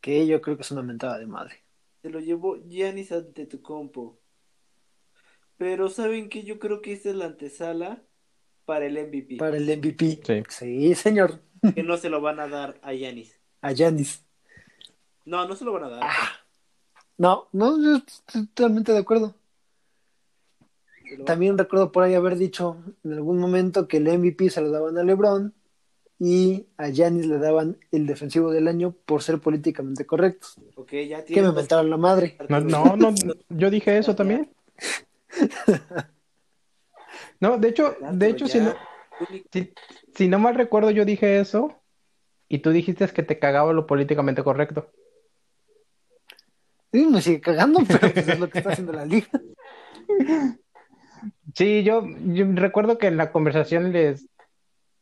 [0.00, 1.64] Que yo creo que es una mentada de madre.
[2.00, 4.19] Se lo llevó Giannis Antetokounmpo.
[5.60, 8.02] Pero ¿saben que Yo creo que esta es la antesala
[8.64, 9.36] para el MVP.
[9.36, 10.22] Para el MVP.
[10.26, 11.38] Sí, sí señor.
[11.74, 13.38] Que no se lo van a dar a Giannis.
[13.60, 14.24] A Giannis.
[15.26, 16.00] No, no se lo van a dar.
[16.02, 16.30] Ah.
[17.18, 19.34] No, no, yo estoy totalmente de acuerdo.
[21.26, 24.96] También recuerdo por ahí haber dicho en algún momento que el MVP se lo daban
[24.96, 25.52] a LeBron
[26.18, 30.56] y a Giannis le daban el defensivo del año por ser políticamente correctos.
[30.76, 32.38] Okay, ya que me metaron la madre.
[32.48, 33.14] No, no, no,
[33.50, 34.48] yo dije eso también.
[37.40, 38.74] No, de hecho, de hecho, si no,
[40.14, 41.82] si, no mal recuerdo, yo dije eso
[42.48, 44.92] y tú dijiste que te cagaba lo políticamente correcto.
[46.92, 49.28] Sí, me sigue cagando, pero pues es lo que está haciendo la liga.
[51.54, 54.28] Sí, yo, yo recuerdo que en la conversación les,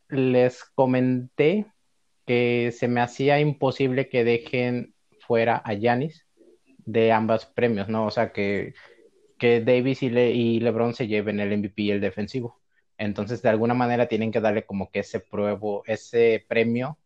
[0.09, 1.67] les comenté
[2.27, 6.27] que se me hacía imposible que dejen fuera a Yanis
[6.79, 8.07] de ambos premios, ¿no?
[8.07, 8.75] O sea, que
[9.39, 12.61] que Davis y, LeBron se lleven el MVP y el defensivo.
[12.99, 16.99] Entonces, de alguna manera tienen que darle como que ese pruebo, ese premio,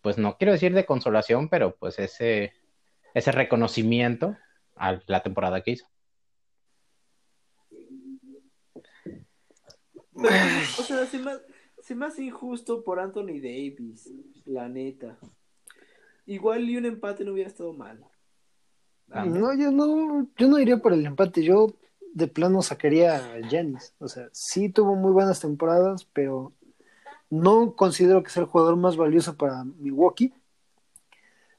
[0.00, 2.54] pues no quiero decir de consolación, pero pues ese,
[3.14, 4.36] ese reconocimiento
[4.74, 5.86] a la temporada que hizo.
[10.14, 11.32] o sea, se me,
[11.80, 14.10] se me, injusto por Anthony Davis,
[14.44, 15.18] la neta.
[16.26, 18.04] Igual y un empate no hubiera estado mal.
[19.14, 21.74] No, yo no, yo no iría por el empate, yo
[22.14, 23.94] de plano sacaría a Janis.
[23.98, 26.52] O sea, sí tuvo muy buenas temporadas, pero
[27.30, 30.32] no considero que sea el jugador más valioso para Milwaukee.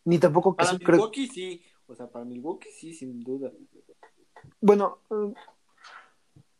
[0.06, 3.52] Ni tampoco que para Milwaukee sí, o sea, para Milwaukee sí, sin duda.
[4.60, 5.00] Bueno,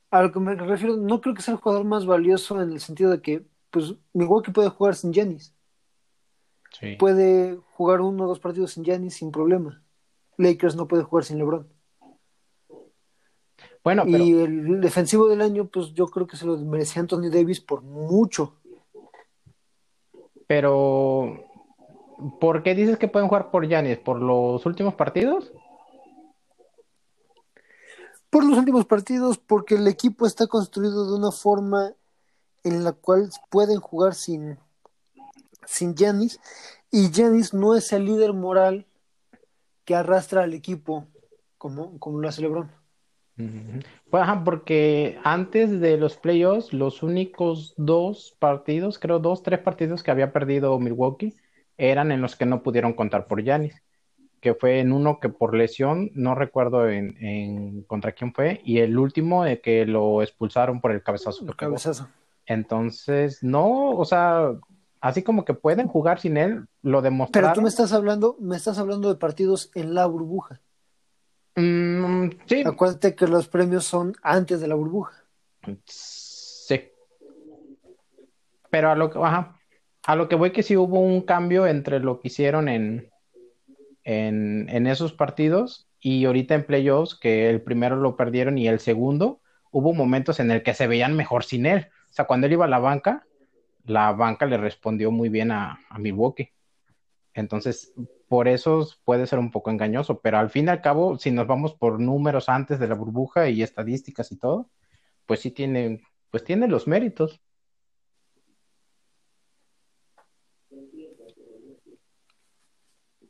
[0.10, 2.80] a lo que me refiero, no creo que sea el jugador más valioso en el
[2.80, 5.54] sentido de que, pues, Milwaukee puede jugar sin Janis.
[6.80, 6.96] Sí.
[6.96, 9.83] Puede jugar uno o dos partidos sin Janis sin problema.
[10.38, 11.68] Lakers no puede jugar sin LeBron.
[13.84, 17.60] Bueno, Y el defensivo del año, pues yo creo que se lo merecía Anthony Davis
[17.60, 18.56] por mucho.
[20.48, 21.44] Pero,
[22.40, 23.98] ¿por qué dices que pueden jugar por Giannis?
[23.98, 25.52] ¿Por los últimos partidos?
[28.30, 31.94] Por los últimos partidos, porque el equipo está construido de una forma
[32.64, 34.58] en la cual pueden jugar sin,
[35.66, 36.40] sin Giannis.
[36.90, 38.86] Y Giannis no es el líder moral
[39.86, 41.08] que arrastra al equipo
[41.58, 42.70] como, como lo hace LeBron.
[43.36, 50.12] Pues, porque antes de los playoffs, los únicos dos partidos, creo dos, tres partidos que
[50.12, 51.36] había perdido Milwaukee,
[51.78, 53.82] eran en los que no pudieron contar por Yanis,
[54.40, 58.98] que fue en uno que por lesión, no recuerdo en, contra quién fue, y el
[58.98, 61.44] último de que lo expulsaron por el cabezazo.
[61.46, 62.08] El cabezazo.
[62.46, 64.52] Entonces, no, o sea,
[65.04, 67.50] así como que pueden jugar sin él, lo demostraron.
[67.50, 70.62] Pero tú me estás hablando, me estás hablando de partidos en la burbuja.
[71.56, 72.64] Mm, sí.
[72.66, 75.26] Acuérdate que los premios son antes de la burbuja.
[75.86, 76.90] Sí.
[78.70, 79.60] Pero a lo que, ajá,
[80.06, 83.10] a lo que voy que sí hubo un cambio entre lo que hicieron en,
[84.06, 88.80] en, en esos partidos y ahorita en playoffs, que el primero lo perdieron y el
[88.80, 91.90] segundo, hubo momentos en el que se veían mejor sin él.
[92.10, 93.26] O sea, cuando él iba a la banca,
[93.86, 96.52] la banca le respondió muy bien a, Milwaukee.
[97.34, 97.94] Entonces,
[98.28, 101.48] por eso puede ser un poco engañoso, pero al fin y al cabo, si nos
[101.48, 104.70] vamos por números antes de la burbuja y estadísticas y todo,
[105.26, 107.42] pues sí tiene, pues tiene los méritos.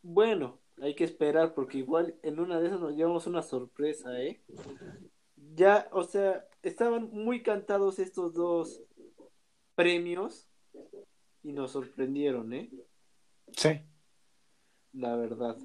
[0.01, 4.41] Bueno, hay que esperar porque igual en una de esas nos llevamos una sorpresa, ¿eh?
[5.55, 8.83] Ya, o sea, estaban muy cantados estos dos
[9.75, 10.47] premios
[11.43, 12.69] y nos sorprendieron, ¿eh?
[13.55, 13.81] Sí.
[14.93, 15.57] La verdad.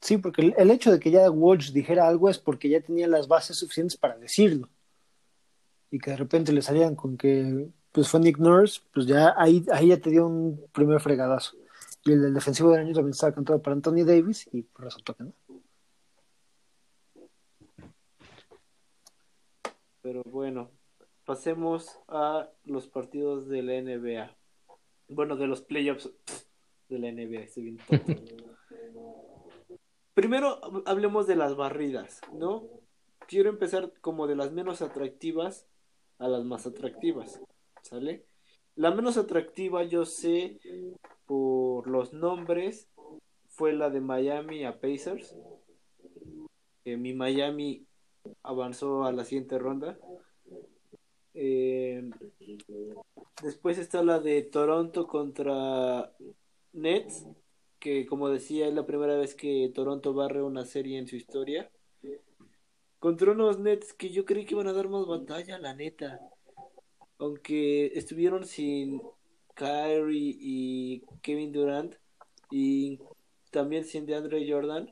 [0.00, 3.28] Sí, porque el, hecho de que ya Walsh dijera algo es porque ya tenía las
[3.28, 4.68] bases suficientes para decirlo.
[5.90, 9.64] y que de repente le salían con que pues fue Nick Nurse, pues ya ahí,
[9.72, 11.56] ahí ya te dio un primer fregadazo.
[12.04, 15.14] Y el del defensivo del año también estaba cantado para Anthony Davis y por resultó
[15.14, 15.32] que no.
[20.02, 20.70] Pero bueno,
[21.26, 24.34] pasemos a los partidos de la NBA.
[25.08, 26.10] Bueno, de los playoffs
[26.88, 27.40] de la NBA.
[27.40, 27.78] Estoy bien
[30.14, 32.64] Primero hablemos de las barridas, ¿no?
[33.28, 35.66] Quiero empezar como de las menos atractivas
[36.18, 37.42] a las más atractivas,
[37.82, 38.24] ¿sale?
[38.76, 40.58] La menos atractiva yo sé
[41.26, 42.88] por los nombres
[43.48, 45.36] fue la de Miami a Pacers.
[46.84, 47.84] Mi Miami
[48.42, 49.98] avanzó a la siguiente ronda.
[51.38, 52.02] Eh,
[53.42, 56.10] después está la de Toronto contra
[56.72, 57.26] Nets,
[57.78, 61.70] que como decía es la primera vez que Toronto barre una serie en su historia.
[62.98, 66.18] Contra unos Nets que yo creí que iban a dar más batalla, la neta.
[67.18, 69.02] Aunque estuvieron sin
[69.54, 71.96] Kyrie y Kevin Durant
[72.50, 72.98] y
[73.50, 74.90] también sin DeAndre Jordan,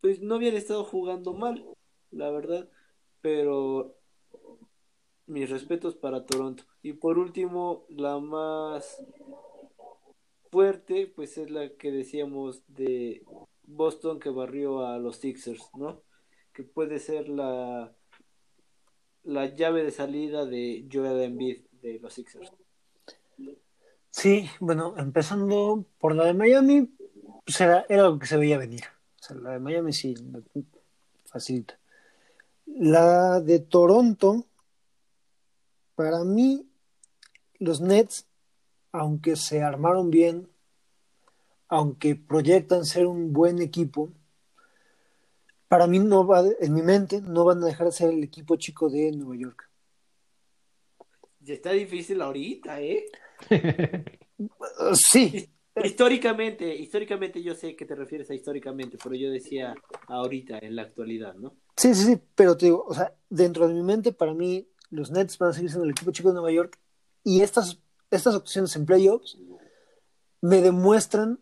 [0.00, 1.62] pues no habían estado jugando mal,
[2.10, 2.70] la verdad.
[3.20, 3.97] Pero
[5.28, 6.64] mis respetos para Toronto.
[6.82, 9.02] Y por último, la más
[10.50, 13.22] fuerte, pues es la que decíamos de
[13.62, 16.02] Boston que barrió a los Sixers, ¿no?
[16.52, 17.92] Que puede ser la,
[19.24, 22.50] la llave de salida de Joel Embiid de los Sixers.
[24.10, 26.90] Sí, bueno, empezando por la de Miami,
[27.44, 28.82] pues era, era algo que se veía venir.
[29.20, 30.14] O sea, la de Miami sí,
[31.26, 31.78] facilita.
[32.66, 34.47] La de Toronto,
[35.98, 36.64] para mí,
[37.58, 38.28] los Nets,
[38.92, 40.48] aunque se armaron bien,
[41.66, 44.12] aunque proyectan ser un buen equipo,
[45.66, 48.54] para mí no va, en mi mente, no van a dejar de ser el equipo
[48.54, 49.68] chico de Nueva York.
[51.40, 53.06] Ya está difícil ahorita, ¿eh?
[54.92, 55.50] sí.
[55.82, 59.74] Históricamente, históricamente yo sé que te refieres a históricamente, pero yo decía
[60.06, 61.56] ahorita, en la actualidad, ¿no?
[61.76, 65.10] Sí, sí, sí, pero te digo, o sea, dentro de mi mente, para mí, los
[65.10, 66.78] Nets van a seguir siendo el equipo chico de Nueva York
[67.24, 67.80] y estas,
[68.10, 69.38] estas opciones en playoffs
[70.40, 71.40] me demuestran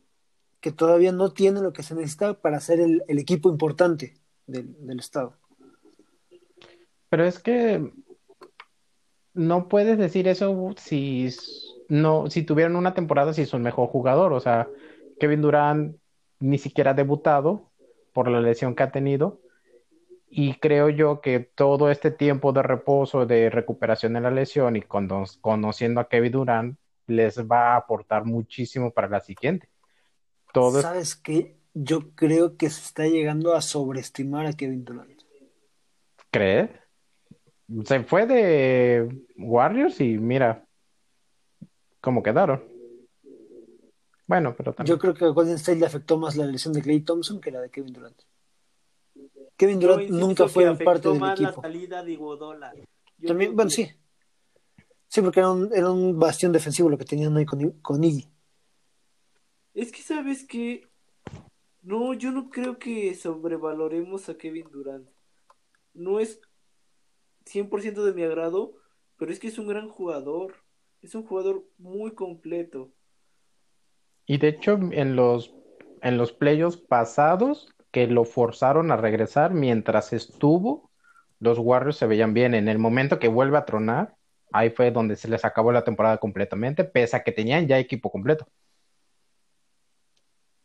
[0.61, 4.17] que todavía no tienen lo que se necesita para ser el, equipo importante
[4.47, 5.35] del, estado.
[7.09, 7.93] Pero es que
[9.35, 11.29] no puedes decir eso si
[11.89, 14.69] no si tuvieron una temporada si son mejor jugador, o sea,
[15.21, 15.97] Kevin Durant
[16.41, 17.71] ni siquiera ha debutado
[18.13, 19.41] por la lesión que ha tenido
[20.29, 24.83] y creo yo que todo este tiempo de reposo, de recuperación de la lesión y
[24.83, 29.69] conociendo a Kevin Durant, les va a aportar muchísimo para la siguiente.
[30.53, 31.57] Todo ¿Sabes qué?
[31.75, 35.21] Yo creo que se está llegando a sobreestimar a Kevin Durant.
[36.31, 36.71] ¿Crees?
[37.85, 40.65] Se fue de Warriors y mira
[42.01, 42.65] cómo quedaron.
[44.27, 44.97] Bueno, pero también.
[44.97, 47.51] Yo creo que a Golden State le afectó más la lesión de Clay Thompson que
[47.51, 48.21] la de Kevin Durant.
[49.57, 51.63] Kevin Durant nunca fue parte del equipo.
[53.27, 53.89] También, bueno, sí.
[55.09, 58.29] Sí, porque era un, era un bastión defensivo lo que tenían ahí con, con Iggy.
[59.73, 60.89] Es que sabes que
[61.83, 65.09] no, yo no creo que sobrevaloremos a Kevin Durant.
[65.95, 66.41] No es
[67.47, 68.75] 100% de mi agrado,
[69.17, 70.55] pero es que es un gran jugador.
[71.01, 72.91] Es un jugador muy completo.
[74.27, 75.55] Y de hecho, en los,
[76.03, 80.91] en los playoffs pasados, que lo forzaron a regresar mientras estuvo,
[81.41, 82.53] los Warriors se veían bien.
[82.53, 84.19] En el momento que vuelve a tronar,
[84.53, 88.11] ahí fue donde se les acabó la temporada completamente, pese a que tenían ya equipo
[88.11, 88.47] completo.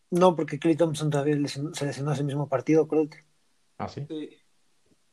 [0.09, 3.23] No, porque Clay Thompson todavía se lesionó ese mismo partido, acuérdate.
[3.77, 4.05] ¿Ah, sí?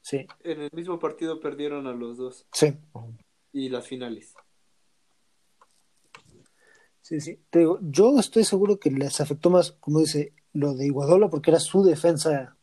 [0.01, 0.27] sí?
[0.43, 2.49] En el mismo partido perdieron a los dos.
[2.51, 2.77] Sí.
[3.53, 4.35] Y las finales.
[7.01, 7.41] Sí, sí.
[7.49, 11.51] Te digo, yo estoy seguro que les afectó más, como dice, lo de Iguadola porque
[11.51, 12.57] era su defensa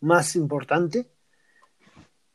[0.00, 1.10] más importante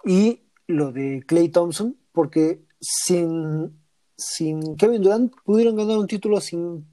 [0.05, 3.79] y lo de Clay Thompson porque sin,
[4.17, 6.85] sin Kevin Durant pudieron ganar un título sin,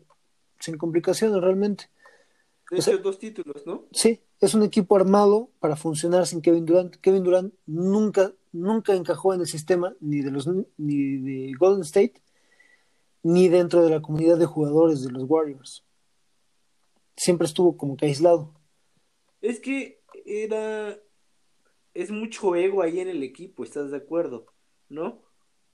[0.58, 1.90] sin complicaciones realmente.
[2.70, 3.86] De dos títulos, ¿no?
[3.90, 6.96] Sí, es un equipo armado para funcionar sin Kevin Durant.
[6.96, 12.22] Kevin Durant nunca, nunca encajó en el sistema ni de los ni de Golden State
[13.22, 15.84] ni dentro de la comunidad de jugadores de los Warriors
[17.20, 18.54] siempre estuvo como que aislado.
[19.42, 20.98] Es que era.
[21.92, 24.46] Es mucho ego ahí en el equipo, ¿estás de acuerdo?
[24.88, 25.22] ¿No?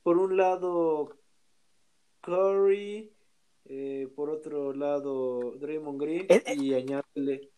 [0.02, 1.16] Por un lado,
[2.22, 3.12] Curry,
[3.66, 6.56] eh, por otro lado, Draymond Green, eh, eh.
[6.58, 7.50] y añadirle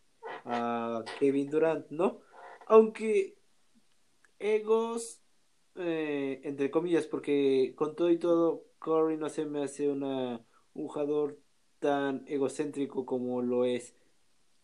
[0.44, 2.20] a Kevin Durant, ¿no?
[2.66, 3.38] Aunque
[4.38, 5.22] egos
[5.76, 10.88] eh, entre comillas, porque con todo y todo, Curry no se me hace una, un
[10.88, 11.38] jugador
[11.78, 13.94] tan egocéntrico como lo es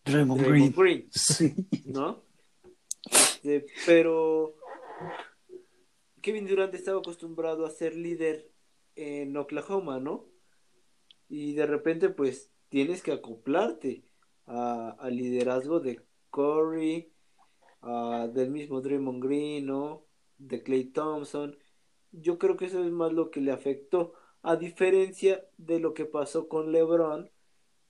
[0.04, 1.00] Draymond, Draymond Green.
[1.02, 1.54] Green, Sí.
[1.86, 2.22] ¿no?
[3.06, 4.54] Este, pero
[6.20, 8.50] Kevin Durant estaba acostumbrado a ser líder
[8.96, 10.26] en Oklahoma, ¿no?
[11.28, 14.04] Y de repente, pues, tienes que acoplarte
[14.46, 16.00] al liderazgo de
[16.30, 17.10] Curry,
[17.82, 20.04] a- del mismo Draymond Green, ¿no?
[20.38, 21.56] De Clay Thompson.
[22.12, 24.14] Yo creo que eso es más lo que le afectó,
[24.44, 27.30] a diferencia de lo que pasó con LeBron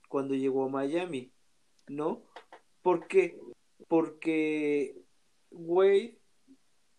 [0.07, 1.31] cuando llegó a Miami,
[1.87, 2.23] ¿no?
[2.81, 3.37] ¿Por qué?
[3.89, 4.95] Porque
[5.51, 6.17] Wade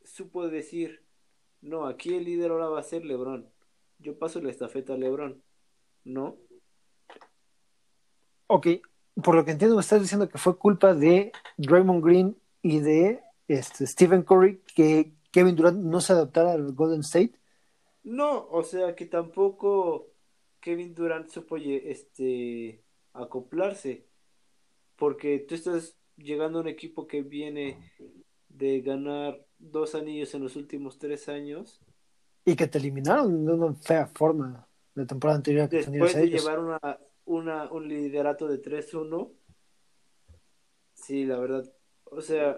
[0.05, 1.03] supo decir,
[1.63, 3.51] no, aquí el líder ahora va a ser LeBron.
[3.99, 5.43] Yo paso la estafeta a LeBron,
[6.05, 6.37] ¿no?
[8.49, 8.67] Ok,
[9.23, 13.23] por lo que entiendo me estás diciendo que fue culpa de Draymond Green y de
[13.49, 17.33] este, Stephen Curry que Kevin Durant no se adaptara al Golden State.
[18.07, 20.13] No, o sea que tampoco
[20.61, 24.07] Kevin Durant supo este acoplarse,
[24.95, 27.81] porque tú estás llegando a un equipo que viene
[28.49, 31.83] de ganar dos anillos en los últimos tres años,
[32.45, 36.43] Y que te eliminaron de una fea forma la temporada anterior que después de ellos.
[36.45, 36.81] llevar una,
[37.25, 39.33] una, un liderato de 3-1.
[40.95, 41.65] Sí, la verdad,
[42.05, 42.57] o sea,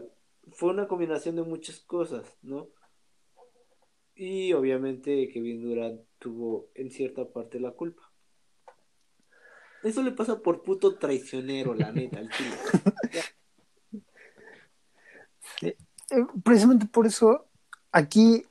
[0.52, 2.68] fue una combinación de muchas cosas, ¿no?
[4.20, 8.02] Y obviamente Kevin Durant tuvo en cierta parte la culpa.
[9.84, 12.56] Eso le pasa por puto traicionero, la neta, al chile.
[16.10, 17.46] Eh, precisamente por eso,
[17.92, 18.44] aquí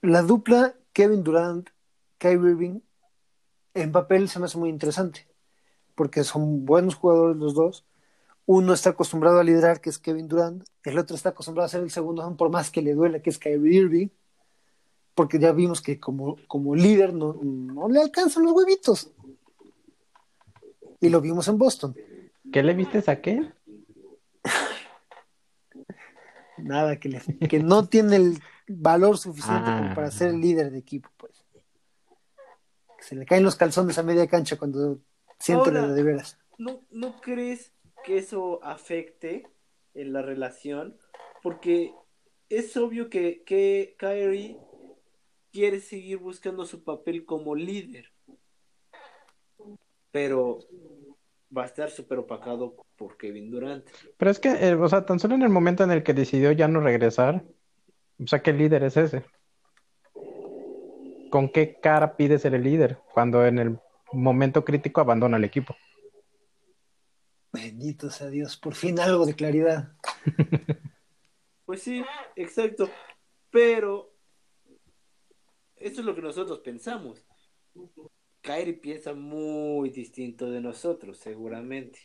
[0.00, 1.70] la dupla Kevin Durant,
[2.18, 2.80] Kyrie Irving,
[3.72, 5.26] en papel se me hace muy interesante,
[5.94, 7.86] porque son buenos jugadores los dos.
[8.44, 11.82] Uno está acostumbrado a liderar, que es Kevin Durant, el otro está acostumbrado a ser
[11.82, 14.08] el segundo, por más que le duela, que es Kyrie Irving,
[15.14, 19.10] porque ya vimos que como, como líder no, no le alcanzan los huevitos.
[21.00, 21.96] Y lo vimos en Boston.
[22.52, 23.50] ¿Qué le viste a qué?
[26.58, 28.38] Nada, que, le- que no tiene el
[28.68, 29.78] valor suficiente Ah.
[29.82, 31.32] como para ser el líder de equipo, pues.
[32.98, 34.98] Que se le caen los calzones a media cancha cuando
[35.38, 36.38] siente Ahora- la de veras.
[36.58, 37.72] ¿No, ¿No crees
[38.04, 39.48] que eso afecte
[39.94, 40.96] en la relación?
[41.42, 41.92] Porque
[42.48, 44.58] es obvio que, que Kyrie
[45.52, 48.10] quiere seguir buscando su papel como líder.
[50.10, 50.60] Pero
[51.56, 53.86] va a estar súper opacado por Kevin Durant.
[54.16, 56.52] Pero es que, eh, o sea, tan solo en el momento en el que decidió
[56.52, 57.44] ya no regresar,
[58.18, 59.24] o sea, ¿qué líder es ese?
[61.30, 63.78] ¿Con qué cara pide ser el líder cuando en el
[64.12, 65.76] momento crítico abandona el equipo?
[67.52, 69.92] Bendito sea Dios, por fin algo de claridad.
[71.64, 72.04] Pues sí,
[72.36, 72.90] exacto.
[73.50, 74.11] Pero
[75.82, 77.24] eso es lo que nosotros pensamos.
[78.40, 81.98] Kyrie piensa muy distinto de nosotros, seguramente.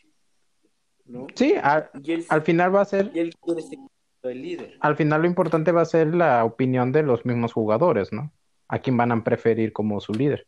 [1.05, 1.27] ¿No?
[1.35, 3.79] Sí, al, Y él, al final va a ser, y él quiere ser
[4.23, 4.77] el líder.
[4.81, 8.33] al final lo importante va a ser la opinión de los mismos jugadores, ¿no?
[8.67, 10.45] A quién van a preferir como su líder.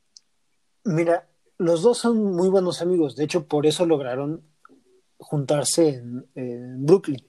[0.83, 3.15] Mira, los dos son muy buenos amigos.
[3.15, 4.43] De hecho, por eso lograron
[5.17, 7.25] juntarse en, en Brooklyn.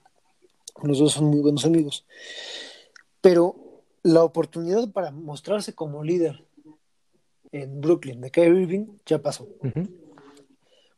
[0.83, 2.07] Los dos son muy buenos amigos.
[3.21, 3.60] Pero
[4.03, 6.45] la oportunidad para mostrarse como líder
[7.53, 9.49] en Brooklyn de Kyrie Irving ya pasó.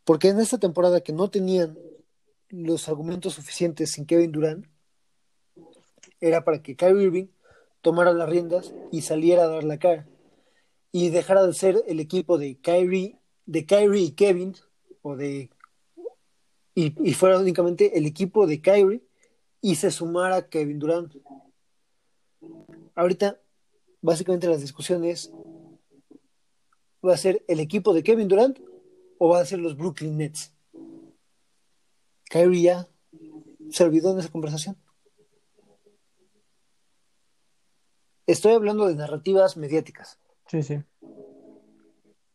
[0.05, 1.78] Porque en esta temporada que no tenían
[2.48, 4.66] los argumentos suficientes sin Kevin Durant,
[6.20, 7.26] era para que Kyrie Irving
[7.80, 10.07] tomara las riendas y saliera a dar la cara.
[10.92, 14.55] Y dejara de ser el equipo de Kyrie, de Kyrie y Kevin,
[15.00, 15.50] o de
[16.74, 19.03] y, y fuera únicamente el equipo de Kyrie
[19.61, 21.14] y se sumara Kevin Durant.
[22.95, 23.40] Ahorita,
[24.01, 25.32] básicamente las discusiones
[27.05, 28.59] va a ser el equipo de Kevin Durant
[29.18, 30.55] o va a ser los Brooklyn Nets.
[32.30, 32.88] Kyrie ya
[33.70, 34.76] se olvidó en esa conversación.
[38.26, 40.18] Estoy hablando de narrativas mediáticas.
[40.47, 40.82] Sí, sí.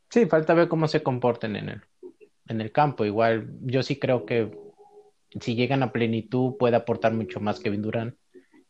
[0.09, 1.81] Sí, falta ver cómo se comporten en el,
[2.47, 3.05] en el campo.
[3.05, 4.57] Igual, yo sí creo que
[5.41, 8.15] si llegan a plenitud puede aportar mucho más Kevin Durant.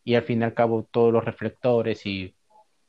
[0.07, 2.33] Y al fin y al cabo todos los reflectores y,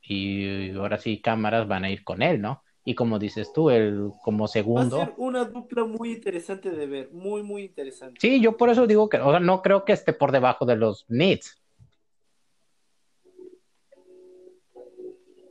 [0.03, 2.63] y ahora sí cámaras van a ir con él, ¿no?
[2.85, 4.99] Y como dices tú, él como Va a segundo.
[5.01, 8.21] ser una dupla muy interesante de ver, muy, muy interesante.
[8.21, 10.77] Sí, yo por eso digo que, o sea, no creo que esté por debajo de
[10.77, 11.61] los Nets,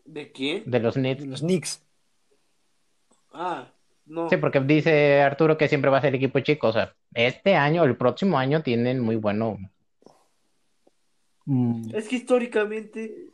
[0.05, 0.63] ¿De quién?
[0.65, 1.25] de los de Nets.
[1.27, 1.85] los Knicks.
[3.33, 3.67] Ah,
[4.05, 4.29] no.
[4.29, 6.69] Sí, porque dice Arturo que siempre va a ser equipo chico.
[6.69, 9.57] O sea, este año, el próximo año tienen muy bueno.
[11.49, 13.29] Mm, Es que históricamente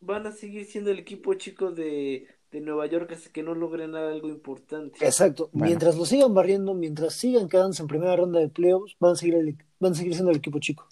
[0.00, 3.94] van a seguir siendo el equipo chico de, de Nueva York hasta que no logren
[3.94, 5.04] algo importante.
[5.04, 5.48] Exacto.
[5.52, 5.66] Bueno.
[5.66, 9.34] Mientras lo sigan barriendo, mientras sigan quedándose en primera ronda de playoffs, van a seguir,
[9.36, 10.86] el- van a seguir siendo el equipo chico.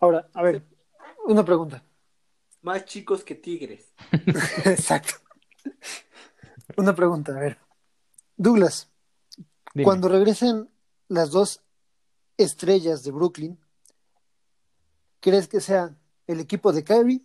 [0.00, 0.62] Ahora, a ver,
[1.26, 1.82] una pregunta.
[2.62, 3.92] Más chicos que Tigres.
[4.64, 5.14] Exacto.
[6.76, 7.58] Una pregunta, a ver.
[8.36, 8.90] Douglas,
[9.74, 9.84] Dime.
[9.84, 10.68] cuando regresen
[11.08, 11.62] las dos
[12.38, 13.58] estrellas de Brooklyn,
[15.20, 17.22] ¿crees que sea el equipo de Kyrie,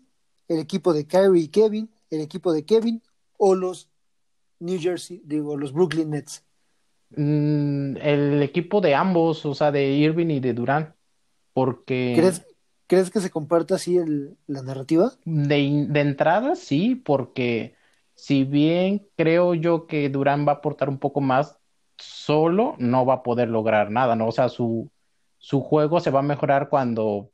[0.48, 3.02] el equipo de Kyrie y Kevin, el equipo de Kevin
[3.38, 3.90] o los
[4.60, 6.44] New Jersey, digo, los Brooklyn Nets?
[7.10, 10.96] Mm, el equipo de ambos, o sea, de Irving y de Durán,
[11.54, 12.44] porque ¿Crees,
[12.88, 15.12] ¿crees que se comparta así el- la narrativa?
[15.26, 17.76] de, de entrada sí, porque
[18.16, 21.60] si bien creo yo que Durán va a aportar un poco más,
[21.98, 24.28] solo no va a poder lograr nada, ¿no?
[24.28, 24.92] O sea, su,
[25.44, 27.30] su juego se va a mejorar cuando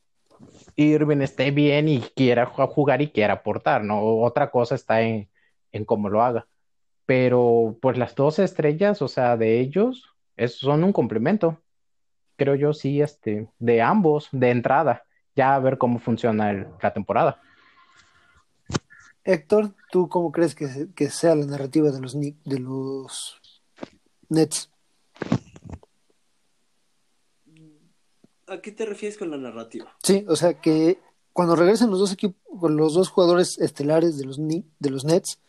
[0.76, 4.02] Irving esté bien y quiera ju- jugar y quiera aportar, ¿no?
[4.04, 5.30] Otra cosa está en,
[5.72, 6.48] en cómo lo haga.
[7.06, 11.62] Pero pues las dos estrellas, o sea, de ellos, es, son un complemento.
[12.36, 15.04] Creo yo sí, este, de ambos, de entrada,
[15.36, 16.52] ya a ver cómo funciona
[16.82, 17.40] la temporada.
[19.24, 23.40] Héctor, ¿tú cómo crees que, se- que sea la narrativa de los, de los
[24.30, 24.72] Nets?
[28.50, 29.96] ¿A qué te refieres con la narrativa?
[30.04, 31.00] Sí, o sea que
[31.34, 35.40] cuando regresen los dos equipos, los dos jugadores estelares de los de los Nets,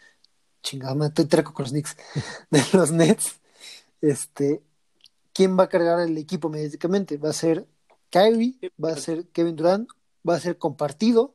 [0.63, 1.97] chingada, estoy treco con los Knicks,
[2.51, 3.41] de los Nets,
[4.01, 4.63] este,
[5.33, 7.17] ¿quién va a cargar el equipo mediáticamente?
[7.17, 7.67] ¿Va a ser
[8.11, 8.59] Kyrie?
[8.83, 9.89] ¿Va a ser Kevin Durant?
[10.29, 11.35] ¿Va a ser compartido?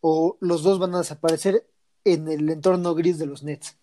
[0.00, 1.66] ¿O los dos van a desaparecer
[2.04, 3.78] en el entorno gris de los Nets?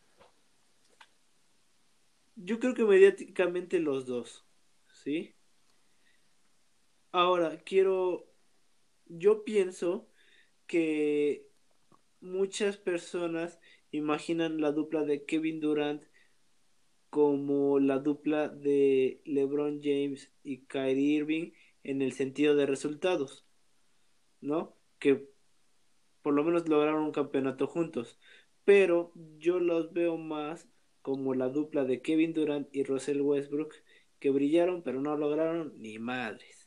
[2.36, 4.44] Yo creo que mediáticamente los dos,
[5.04, 5.36] ¿sí?
[7.12, 8.26] Ahora, quiero,
[9.08, 10.08] yo pienso
[10.68, 11.48] que
[12.22, 13.60] muchas personas
[13.92, 16.04] imaginan la dupla de Kevin Durant
[17.10, 21.52] como la dupla de LeBron James y Kyrie Irving
[21.84, 23.46] en el sentido de resultados,
[24.40, 24.78] ¿no?
[25.00, 25.30] Que
[26.22, 28.20] por lo menos lograron un campeonato juntos,
[28.64, 30.70] pero yo los veo más
[31.02, 33.74] como la dupla de Kevin Durant y Russell Westbrook
[34.20, 36.61] que brillaron pero no lograron ni madres.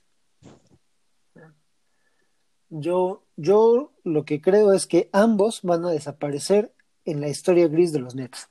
[2.76, 7.92] Yo, yo lo que creo es que ambos van a desaparecer en la historia gris
[7.92, 8.50] de los Nets.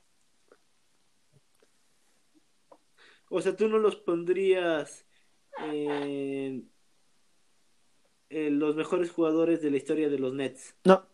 [3.27, 5.05] O sea, tú no los pondrías
[5.59, 6.71] en,
[8.29, 10.73] en los mejores jugadores de la historia de los Nets.
[10.85, 11.05] No.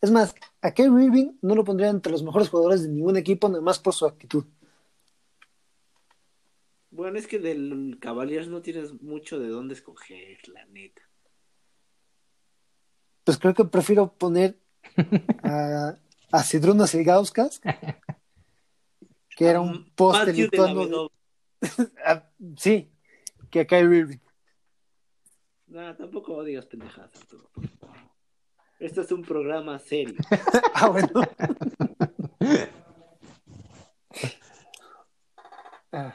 [0.00, 3.48] Es más, a Kyrie Irving no lo pondría entre los mejores jugadores de ningún equipo,
[3.48, 4.44] nada más por su actitud.
[6.90, 11.02] Bueno, es que del Cavaliers no tienes mucho de dónde escoger, la neta.
[13.24, 14.58] Pues creo que prefiero poner
[15.44, 15.94] a,
[16.32, 17.60] a Sidrunas Ilgauskas,
[19.36, 21.10] que era un poste lituano.
[22.06, 22.26] Ah,
[22.56, 22.90] sí,
[23.50, 24.18] que a Kyrie Irving.
[25.66, 27.50] Nah, tampoco digas pendejadas, Arturo.
[28.78, 30.16] Esto es un programa serio.
[30.74, 31.22] Ah, bueno.
[35.92, 36.14] Ah.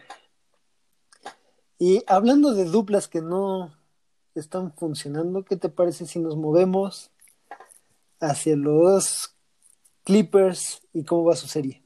[1.78, 3.78] Y hablando de duplas que no
[4.34, 7.12] están funcionando, ¿qué te parece si nos movemos
[8.20, 9.36] hacia los
[10.04, 11.84] Clippers y cómo va su serie?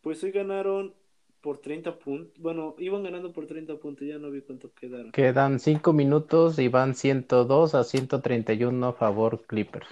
[0.00, 0.94] Pues hoy ganaron
[1.40, 2.40] por 30 puntos.
[2.40, 5.12] Bueno, iban ganando por 30 puntos, ya no vi cuánto quedaron.
[5.12, 9.88] Quedan 5 minutos y van 102 a 131 a favor Clippers.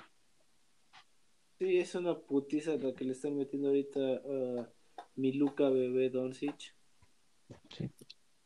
[1.59, 4.69] Sí, es una putiza la que le están metiendo ahorita a
[5.17, 6.75] mi Luca Bebé Doncic.
[7.77, 7.91] Sí.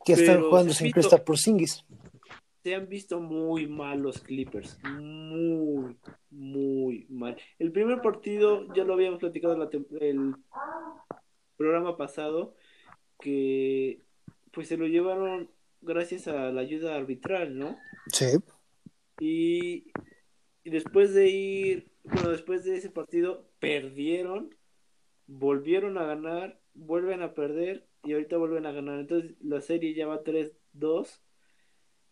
[0.04, 1.84] Que están jugando sin repito, Kristaps Porzingis.
[2.62, 4.78] Se han visto muy mal los Clippers.
[4.84, 5.96] Muy,
[6.30, 7.36] muy mal.
[7.58, 10.34] El primer partido, ya lo habíamos platicado en la el
[11.56, 12.54] programa pasado,
[13.20, 14.02] que
[14.52, 15.50] pues se lo llevaron
[15.80, 17.76] gracias a la ayuda arbitral, ¿no?
[18.08, 18.38] Sí.
[19.18, 19.92] Y,
[20.64, 24.54] y después de ir, bueno, después de ese partido, perdieron,
[25.26, 28.98] volvieron a ganar, vuelven a perder y ahorita vuelven a ganar.
[29.00, 31.20] Entonces la serie ya va 3-2.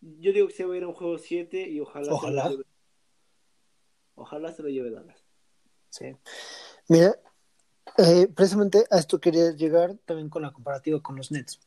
[0.01, 2.43] Yo digo que se va a ir a un juego 7 y ojalá, Ojalá.
[2.43, 2.65] se lo lleve.
[4.15, 5.23] Ojalá se lo lleve Dallas.
[5.89, 6.15] Sí.
[6.87, 7.15] Mira,
[7.97, 11.59] eh, precisamente a esto quería llegar también con la comparativa con los Nets.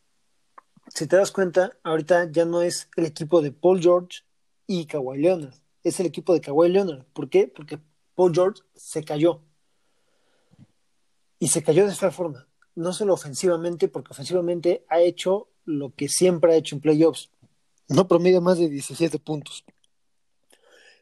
[0.89, 4.20] Si te das cuenta, ahorita ya no es el equipo de Paul George
[4.66, 7.05] y Kawhi Leonard, es el equipo de Kawhi Leonard.
[7.12, 7.49] ¿Por qué?
[7.49, 7.79] Porque
[8.14, 9.41] Paul George se cayó.
[11.39, 12.47] Y se cayó de esta forma.
[12.75, 17.31] No solo ofensivamente, porque ofensivamente ha hecho lo que siempre ha hecho en playoffs.
[17.89, 19.64] No promedia más de 17 puntos.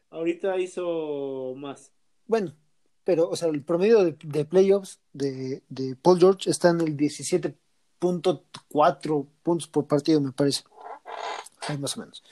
[0.09, 1.91] Ahorita hizo más.
[2.27, 2.53] Bueno,
[3.03, 6.95] pero, o sea, el promedio de, de playoffs de, de Paul George está en el
[6.95, 10.63] 17.4 puntos por partido, me parece.
[11.67, 12.23] Ahí más o menos.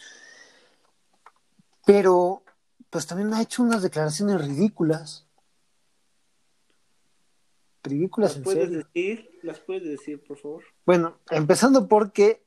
[1.86, 2.44] Pero,
[2.90, 5.26] pues también ha hecho unas declaraciones ridículas.
[7.92, 8.78] Ridículas ¿Las en puedes serio.
[8.94, 9.30] decir?
[9.44, 10.64] ¿Las puedes decir, por favor?
[10.86, 12.44] Bueno, empezando porque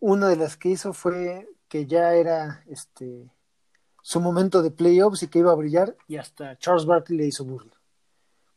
[0.00, 3.30] una de las que hizo fue que ya era este
[4.02, 7.44] su momento de playoffs y que iba a brillar y hasta Charles Barkley le hizo
[7.44, 7.72] burla.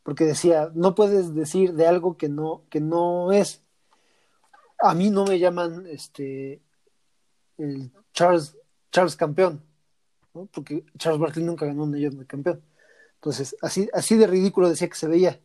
[0.02, 3.62] Porque decía, no puedes decir de algo que no que no es.
[4.78, 6.60] A mí no me llaman este
[7.56, 8.56] el Charles
[8.90, 9.62] Charles campeón,
[10.34, 10.46] ¿no?
[10.46, 12.62] Porque Charles Barkley nunca ganó un de campeón.
[13.14, 15.40] Entonces, así así de ridículo decía que se veía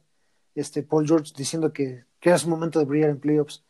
[0.61, 3.63] este Paul George diciendo que, que era su momento de brillar en playoffs.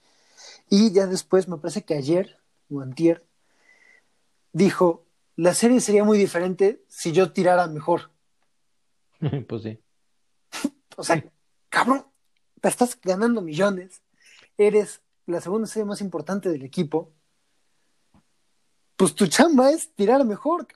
[0.70, 2.38] Y ya después, me parece que ayer
[2.70, 3.26] o antier,
[4.54, 8.12] dijo, la serie sería muy diferente si yo tirara mejor.
[9.48, 9.80] Pues sí.
[10.96, 11.24] O sea,
[11.70, 12.06] cabrón,
[12.60, 14.02] te estás ganando millones,
[14.58, 17.14] eres la segunda serie más importante del equipo,
[18.98, 20.68] pues tu chamba es tirar mejor.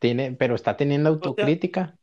[0.00, 1.96] Tiene, pero está teniendo autocrítica.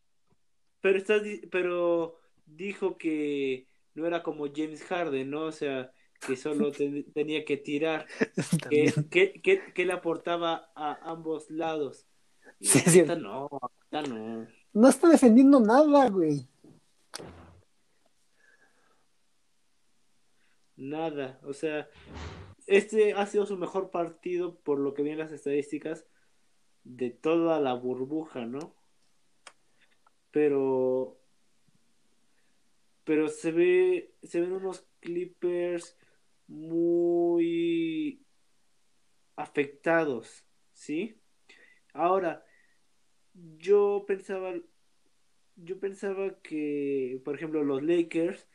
[0.80, 1.22] Pero estás,
[1.52, 5.44] pero dijo que no era como James Harden, ¿no?
[5.44, 5.92] O sea,
[6.26, 8.06] que solo ten- tenía que tirar,
[8.70, 12.08] que, que, que, que le aportaba a ambos lados.
[12.60, 13.50] Y Sí, no,
[13.92, 14.48] no.
[14.74, 16.48] No está defendiendo nada, güey.
[20.78, 21.88] Nada, o sea,
[22.68, 26.06] este ha sido su mejor partido por lo que vi en las estadísticas
[26.84, 28.76] de toda la burbuja, ¿no?
[30.32, 31.18] Pero
[33.06, 35.98] pero se ve se ven unos Clippers
[36.48, 38.26] muy
[39.38, 41.22] afectados, ¿sí?
[41.94, 42.46] Ahora,
[43.34, 44.54] yo pensaba
[45.56, 48.48] yo pensaba que, por ejemplo, los Lakers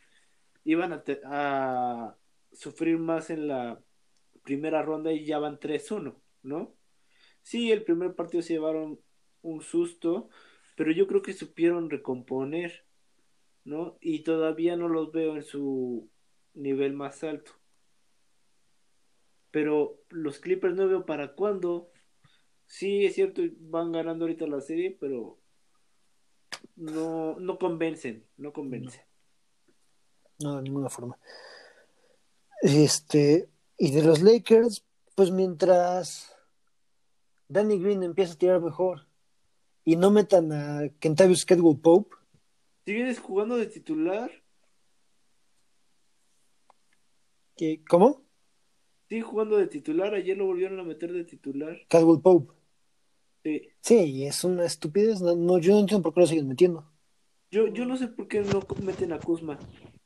[0.65, 2.19] iban a, a
[2.53, 3.83] sufrir más en la
[4.43, 6.77] primera ronda y ya van 3-1, ¿no?
[7.43, 9.01] Sí, el primer partido se llevaron
[9.43, 10.29] un susto,
[10.77, 12.87] pero yo creo que supieron recomponer,
[13.65, 13.97] ¿no?
[14.01, 16.09] Y todavía no los veo en su
[16.55, 17.53] nivel más alto.
[19.51, 21.91] Pero los Clippers no veo para cuándo.
[22.67, 25.39] Sí, es cierto, van ganando ahorita la serie, pero
[26.77, 29.03] no, no convencen, no convencen.
[30.39, 31.19] No, de ninguna forma.
[32.63, 34.85] Este, y de los Lakers,
[35.15, 36.35] pues mientras
[37.49, 39.07] Danny Green empieza a tirar mejor
[39.85, 42.15] y no metan a Kentavious Caldwell Pope,
[42.91, 44.33] Si vienes jugando de titular,
[47.57, 48.25] que, ¿cómo?
[49.09, 51.79] sigue jugando de titular, ayer lo volvieron a meter de titular.
[51.87, 52.53] Caldwell Pope.
[53.45, 53.69] Sí.
[53.81, 55.21] Sí, es una estupidez.
[55.21, 56.85] No, no, yo no entiendo por qué lo siguen metiendo.
[57.53, 59.57] Yo, yo no sé por qué no meten a Kuzma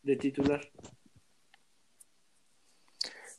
[0.02, 0.60] de titular.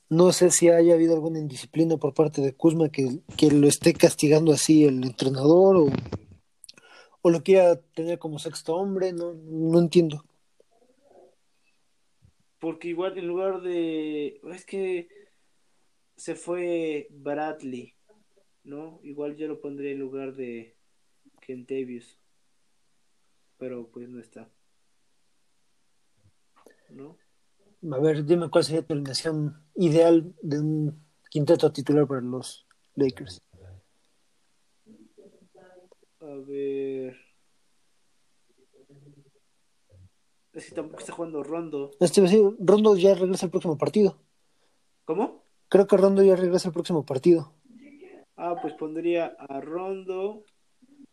[0.10, 3.94] No sé si haya habido alguna indisciplina por parte de Kuzma que, que lo esté
[3.94, 5.88] castigando así el entrenador o,
[7.26, 9.12] o lo quiera tener como sexto hombre.
[9.12, 10.24] No, no entiendo.
[12.60, 14.40] Porque igual en lugar de...
[14.54, 15.10] Es que
[16.16, 17.96] se fue Bradley,
[18.64, 19.00] ¿no?
[19.02, 20.76] Igual yo lo pondría en lugar de
[21.42, 22.20] Kentavious.
[23.58, 24.48] Pero pues no está.
[26.92, 27.18] ¿No?
[27.92, 33.42] A ver, dime cuál sería tu alineación ideal de un quinteto titular para los Lakers.
[36.26, 37.16] A ver...
[40.54, 41.92] Es que tampoco está jugando Rondo.
[42.00, 44.18] Este decir, Rondo ya regresa el próximo partido.
[45.04, 45.44] ¿Cómo?
[45.70, 47.54] Creo que Rondo ya regresa el próximo partido.
[48.38, 50.44] Ah, pues pondría a Rondo,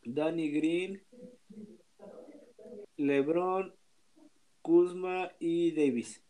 [0.02, 1.02] Danny Green,
[2.96, 3.74] LeBron,
[4.62, 6.22] Kuzma y Davis.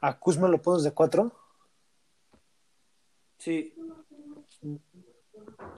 [0.00, 1.32] A Kuzma lo pones de cuatro.
[3.38, 3.74] Sí,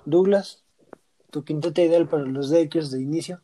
[0.08, 0.64] Douglas,
[1.30, 3.40] tu quinteto ideal para los Lakers de inicio.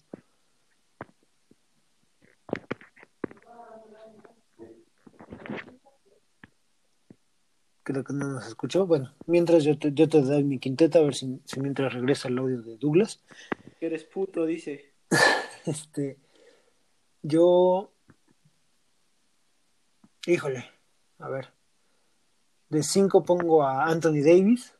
[7.83, 8.87] Creo que no nos escuchó.
[8.87, 12.29] Bueno, mientras yo te, yo te doy mi quinteta, a ver si, si mientras regresa
[12.29, 13.21] el audio de Douglas.
[13.81, 14.93] eres puto, dice.
[15.67, 16.19] Este,
[17.23, 17.91] yo,
[20.27, 20.67] híjole,
[21.19, 21.55] a ver,
[22.69, 24.74] de 5 pongo a Anthony Davis,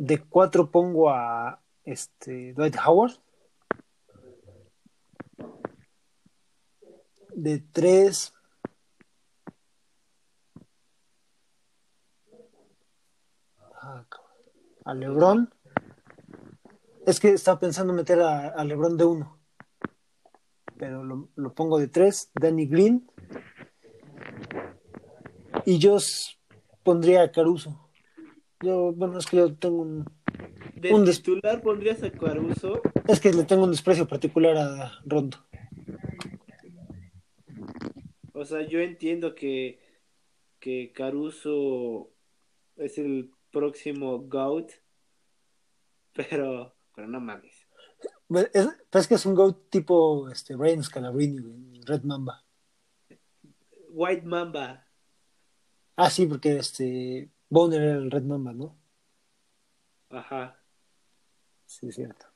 [0.00, 3.12] de 4 pongo a este Dwight Howard,
[7.34, 8.32] de 3
[14.84, 15.52] a LeBron.
[17.06, 19.38] Es que estaba pensando meter a, a LeBron de uno,
[20.78, 22.30] pero lo, pongo de tres.
[22.34, 23.06] Danny Green.
[25.66, 25.98] Y yo
[26.82, 27.89] pondría a Caruso.
[28.62, 30.04] Yo, bueno, es que yo tengo un.
[30.76, 32.80] De Un des- titular pondrías a Caruso.
[33.08, 35.38] Es que le tengo un desprecio particular a Rondo.
[38.32, 39.80] O sea, yo entiendo que,
[40.58, 42.10] que Caruso
[42.76, 44.70] es el próximo GOAT,
[46.14, 47.52] pero, pero no mames.
[48.54, 52.44] Es, pero es que es un GOAT tipo este, Brian Scalabrine, güey, Red Mamba.
[53.90, 54.86] White Mamba.
[55.96, 57.28] Ah, sí, porque este.
[57.50, 58.76] Boner era el Red Mamba, ¿no?
[60.10, 60.56] Ajá,
[61.66, 62.26] Sí, es cierto.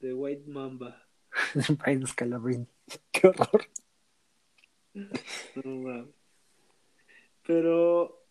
[0.00, 1.08] de White Mamba.
[1.78, 2.66] Brian Scalabrine.
[3.12, 3.66] Qué horror.
[5.64, 6.12] No.
[7.46, 8.26] Pero,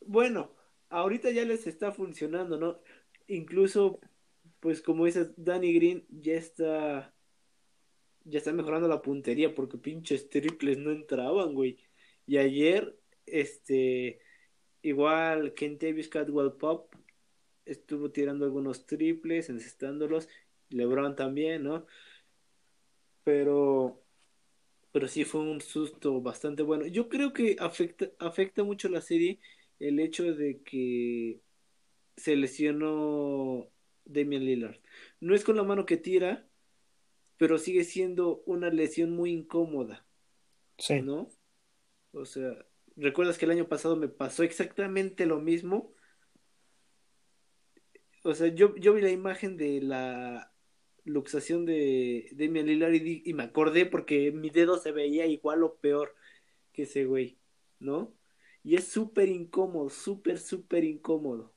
[0.00, 0.54] bueno,
[0.88, 2.80] ahorita ya les está funcionando, ¿no?
[3.26, 4.00] Incluso,
[4.60, 7.14] pues como dices, Danny Green ya está,
[8.24, 11.78] ya está mejorando la puntería porque pinches triples no entraban, güey.
[12.26, 14.20] Y ayer, este,
[14.88, 16.94] igual Kentavious Caldwell Pop
[17.66, 20.28] estuvo tirando algunos triples, encestándolos,
[20.70, 21.86] LeBron también, ¿no?
[23.24, 24.02] Pero
[24.92, 26.86] pero sí fue un susto bastante bueno.
[26.86, 29.40] Yo creo que afecta, afecta mucho la serie
[29.78, 31.42] el hecho de que
[32.16, 33.70] se lesionó
[34.04, 34.80] Damian Lillard.
[35.20, 36.48] No es con la mano que tira,
[37.38, 40.06] pero sigue siendo una lesión muy incómoda,
[40.78, 40.94] Sí.
[41.00, 41.28] ¿no?
[42.12, 42.67] O sea,
[42.98, 45.94] ¿recuerdas que el año pasado me pasó exactamente lo mismo?
[48.24, 50.52] O sea, yo, yo vi la imagen de la
[51.04, 55.76] luxación de Damian Lillard y, y me acordé porque mi dedo se veía igual o
[55.76, 56.14] peor
[56.72, 57.38] que ese güey,
[57.78, 58.14] ¿no?
[58.62, 61.54] Y es súper incómodo, súper, súper incómodo.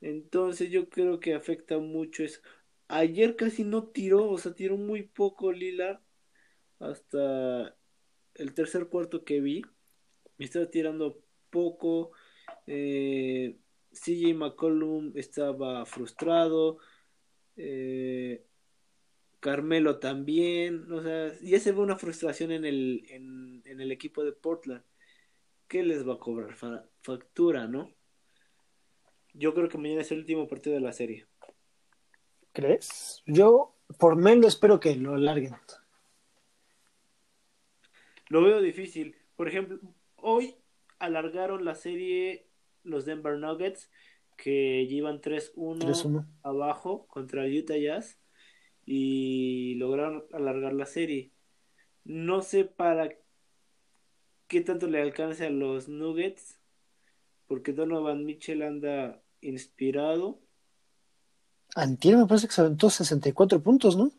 [0.00, 2.40] Entonces yo creo que afecta mucho eso.
[2.88, 6.00] Ayer casi no tiró, o sea, tiró muy poco Lillard
[6.80, 7.76] hasta
[8.40, 9.62] el tercer cuarto que vi.
[10.38, 11.20] Estaba tirando
[11.50, 12.12] poco.
[12.66, 13.58] Eh,
[13.92, 16.78] CJ McCollum estaba frustrado.
[17.56, 18.44] eh,
[19.40, 20.90] Carmelo también.
[20.92, 24.82] O sea, ya se ve una frustración en el, en, el equipo de Portland.
[25.68, 26.54] ¿Qué les va a cobrar?
[26.56, 27.90] Fa- factura, ¿no?
[29.32, 31.26] Yo creo que mañana es el último partido de la serie.
[32.52, 33.22] ¿Crees?
[33.26, 35.54] Yo, por Melo, espero que lo alarguen.
[38.30, 39.16] Lo veo difícil.
[39.34, 39.78] Por ejemplo,
[40.16, 40.54] hoy
[41.00, 42.46] alargaron la serie
[42.84, 43.90] los Denver Nuggets,
[44.36, 46.26] que llevan 3-1 3-1.
[46.42, 48.18] abajo contra Utah Jazz
[48.86, 51.32] y lograron alargar la serie.
[52.04, 53.10] No sé para
[54.46, 56.60] qué tanto le alcance a los Nuggets,
[57.48, 60.40] porque Donovan Mitchell anda inspirado.
[61.74, 64.12] Antier me parece que se aventó 64 puntos, ¿no?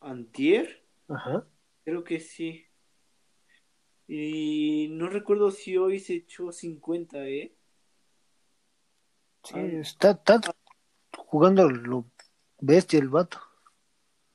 [0.00, 0.81] Antier,
[1.14, 1.46] Ajá.
[1.84, 2.64] creo que sí.
[4.08, 7.54] Y no recuerdo si hoy se echó 50, ¿eh?
[9.44, 9.62] Sí, Ah.
[9.80, 10.40] está, está
[11.16, 12.04] jugando lo
[12.60, 13.38] bestia el vato.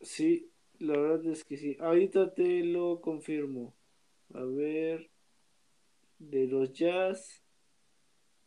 [0.02, 1.78] Sí, la verdad es que sí.
[1.80, 3.74] Ahorita te lo confirmo.
[4.34, 5.10] A ver.
[6.20, 7.42] De los Jazz.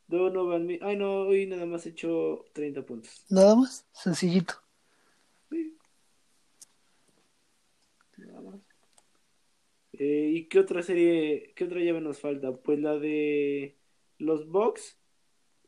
[0.08, 0.68] Donovan.
[0.82, 3.24] Ay, no, hoy nada más he hecho 30 puntos.
[3.30, 4.54] Nada más, sencillito.
[5.50, 5.76] Sí.
[8.18, 8.60] Nada más.
[10.00, 12.56] Eh, ¿y qué otra serie, qué otra llave nos falta?
[12.56, 13.76] Pues la de
[14.16, 14.98] los Bucks,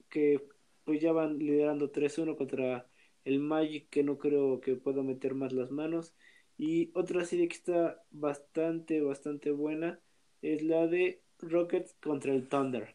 [0.09, 0.43] que
[0.85, 2.89] pues ya van liderando 3-1 contra
[3.27, 6.15] el Magic, que no creo que pueda meter más las manos.
[6.57, 10.01] Y otra serie que está bastante, bastante buena
[10.41, 12.95] es la de Rockets contra el Thunder.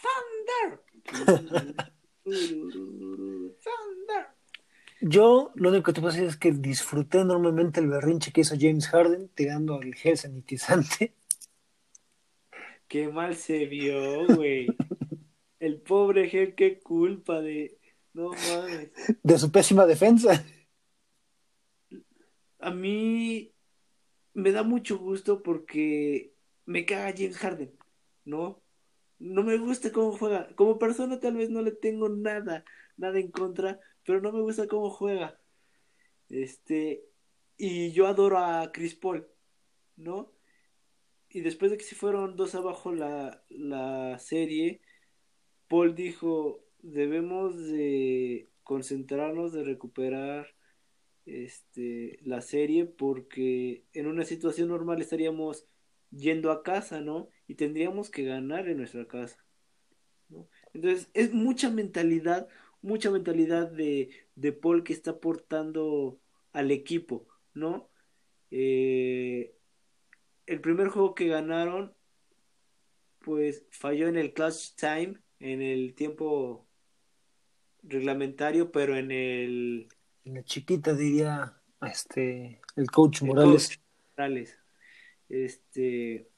[0.00, 0.80] ¡Thunder!
[2.24, 4.37] ¡Thunder!
[5.00, 8.56] Yo lo único que te puedo decir es que disfruté enormemente el berrinche que hizo
[8.58, 11.14] James Harden tirando el gel sanitizante.
[12.88, 14.66] Qué mal se vio, güey.
[15.60, 17.78] El pobre Gel, qué culpa de.
[18.14, 18.90] No mames.
[19.22, 20.42] de su pésima defensa.
[22.60, 23.52] A mí
[24.32, 26.32] me da mucho gusto porque
[26.64, 27.72] me caga James Harden,
[28.24, 28.62] ¿no?
[29.18, 30.48] No me gusta cómo juega.
[30.54, 32.64] Como persona tal vez no le tengo nada,
[32.96, 35.38] nada en contra, pero no me gusta cómo juega.
[36.30, 37.04] Este,
[37.58, 39.28] y yo adoro a Chris Paul,
[39.96, 40.32] ¿no?
[41.28, 44.80] Y después de que se fueron dos abajo la, la serie,
[45.68, 50.54] Paul dijo, debemos de concentrarnos, de recuperar
[51.26, 55.66] este, la serie porque en una situación normal estaríamos
[56.10, 57.28] yendo a casa, ¿no?
[57.46, 59.44] y tendríamos que ganar en nuestra casa.
[60.72, 62.48] Entonces, es mucha mentalidad,
[62.82, 66.18] mucha mentalidad de, de Paul que está aportando
[66.52, 67.90] al equipo, ¿no?
[68.50, 69.54] Eh,
[70.46, 71.94] el primer juego que ganaron,
[73.20, 76.66] pues falló en el clutch time, en el tiempo
[77.82, 79.88] reglamentario, pero en el...
[80.24, 83.80] En la chiquita diría este el coach Morales.
[84.16, 84.58] Morales.
[85.28, 86.28] Este,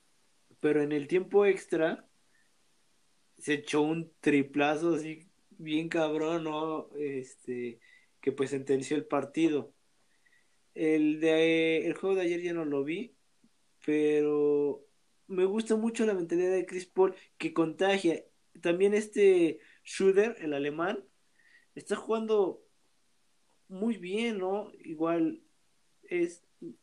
[0.61, 2.07] pero en el tiempo extra
[3.39, 5.30] se echó un triplazo así
[5.61, 6.89] bien cabrón, ¿no?
[6.97, 7.81] Este,
[8.21, 9.73] que pues sentenció el partido.
[10.75, 13.15] El de el juego de ayer ya no lo vi,
[13.85, 14.85] pero
[15.27, 18.25] me gusta mucho la mentalidad de Chris Paul que contagia.
[18.61, 21.05] También este Schroeder, el alemán,
[21.75, 22.63] está jugando
[23.69, 24.71] muy bien, ¿no?
[24.81, 25.43] Igual
[26.03, 26.43] es,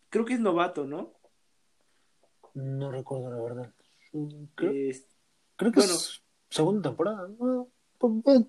[0.10, 1.14] creo que es novato, ¿no?
[2.54, 3.74] No recuerdo la verdad.
[4.56, 7.30] Creo, que es segunda temporada.
[7.98, 8.46] Pues,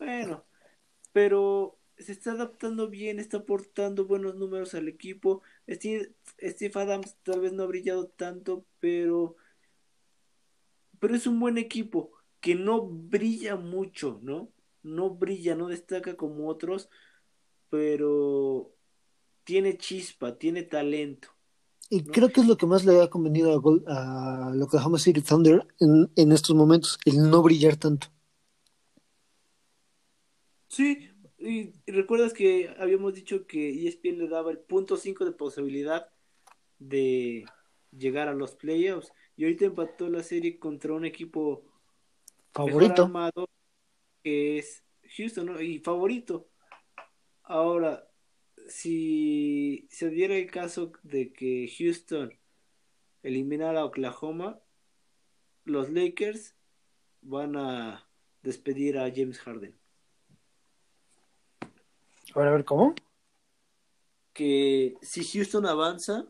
[0.00, 0.46] bueno,
[1.12, 5.42] pero se está adaptando bien, está aportando buenos números al equipo.
[5.68, 9.36] Steve, Steve Adams tal vez no ha brillado tanto, pero,
[10.98, 14.50] pero es un buen equipo que no brilla mucho, ¿no?
[14.82, 16.88] No brilla, no destaca como otros,
[17.68, 18.74] pero
[19.44, 21.28] tiene chispa, tiene talento.
[21.90, 23.52] Y creo que es lo que más le ha convenido
[23.86, 28.06] a, a Oklahoma City Thunder en, en estos momentos, el no brillar tanto.
[30.70, 36.08] Sí, y recuerdas que habíamos dicho que ESPN le daba el punto 5 de posibilidad
[36.78, 37.44] de
[37.90, 39.12] llegar a los playoffs.
[39.36, 41.64] Y ahorita empató la serie contra un equipo
[42.52, 43.48] favorito armado
[44.22, 44.84] que es
[45.16, 45.60] Houston, ¿no?
[45.60, 46.48] Y favorito.
[47.42, 48.08] Ahora,
[48.68, 52.32] si se diera el caso de que Houston
[53.24, 54.60] eliminara a Oklahoma,
[55.64, 56.54] los Lakers
[57.22, 58.08] van a
[58.42, 59.79] despedir a James Harden.
[62.34, 62.94] A ver, a ver, ¿cómo?
[64.32, 66.26] Que si Houston avanza.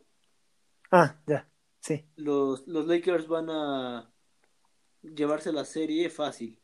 [0.90, 1.48] Ah, ya,
[1.80, 2.04] sí.
[2.16, 4.12] Los, los Lakers van a
[5.02, 6.58] llevarse la serie fácil.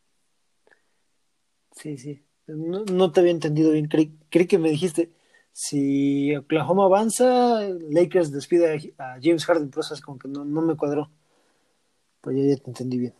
[1.72, 2.24] Sí, sí.
[2.47, 3.89] No, no te había entendido bien.
[3.89, 5.12] Creí, creí que me dijiste
[5.53, 7.61] si Oklahoma avanza,
[7.91, 11.11] Lakers despide a, James Harden, pero eso es como que no, no me cuadró.
[12.20, 13.14] Pues ya, ya te entendí bien.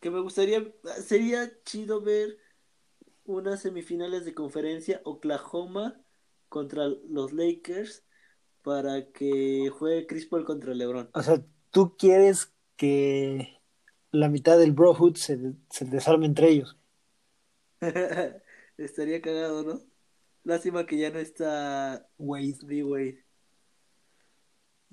[0.00, 0.70] Que me gustaría,
[1.02, 2.36] sería chido ver
[3.26, 6.00] unas semifinales de conferencia Oklahoma
[6.48, 8.04] contra los Lakers
[8.62, 11.10] para que juegue Chris Paul contra LeBron.
[11.12, 13.60] O sea, tú quieres que
[14.10, 15.38] la mitad del Brohood se,
[15.70, 16.76] se desarme entre ellos.
[18.76, 19.80] Estaría cagado, ¿no?
[20.44, 22.84] Lástima que ya no está Wade, B.
[22.84, 23.24] Wade.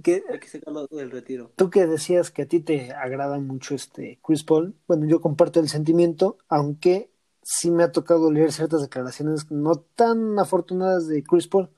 [0.01, 1.53] Que, Hay que sacarlo del retiro.
[1.55, 5.59] Tú que decías que a ti te agrada mucho este Chris Paul, bueno, yo comparto
[5.59, 7.12] el sentimiento, aunque
[7.43, 11.69] sí me ha tocado leer ciertas declaraciones no tan afortunadas de Chris Paul,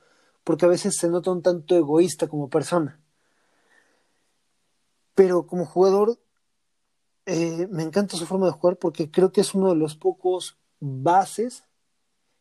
[0.44, 3.02] porque a veces se nota un tanto egoísta como persona.
[5.16, 6.20] Pero como jugador,
[7.26, 10.60] eh, me encanta su forma de jugar porque creo que es uno de los pocos
[10.80, 11.64] bases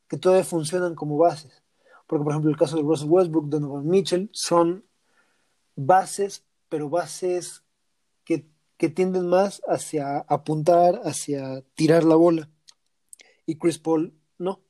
[0.09, 1.63] que todavía funcionan como bases.
[2.07, 4.85] Porque, por ejemplo, el caso de Russell Westbrook, Donovan Mitchell, son
[5.75, 7.65] bases, pero bases
[8.25, 8.47] que,
[8.77, 12.51] que tienden más hacia apuntar, hacia tirar la bola.
[13.47, 14.63] Y Chris Paul no.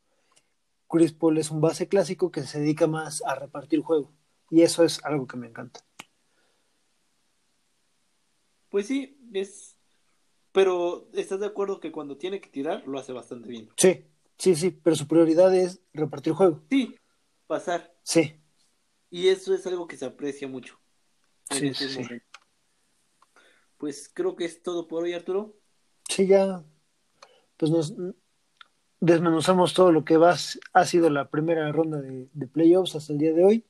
[0.88, 4.12] Chris Paul es un base clásico que se dedica más a repartir juego.
[4.50, 5.80] Y eso es algo que me encanta.
[8.68, 9.76] Pues sí, es.
[10.52, 13.68] Pero ¿estás de acuerdo que cuando tiene que tirar lo hace bastante bien?
[13.76, 14.04] Sí,
[14.38, 16.62] Sí, sí, pero su prioridad es repartir juego.
[16.70, 16.96] Sí,
[17.46, 17.94] pasar.
[18.02, 18.40] Sí.
[19.10, 20.78] Y eso es algo que se aprecia mucho.
[21.50, 22.02] sí, este sí.
[23.78, 25.56] Pues creo que es todo por hoy, Arturo.
[26.08, 26.64] Sí, ya.
[27.56, 27.94] Pues nos
[29.04, 30.36] desmenuzamos todo lo que va,
[30.72, 33.64] ha sido la primera ronda de, de playoffs hasta el día de hoy.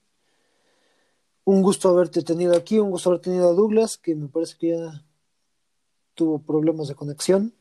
[1.44, 4.68] Un gusto haberte tenido aquí, un gusto haber tenido a Douglas, que me parece que
[4.70, 5.04] ya
[6.14, 7.54] tuvo problemas de conexión.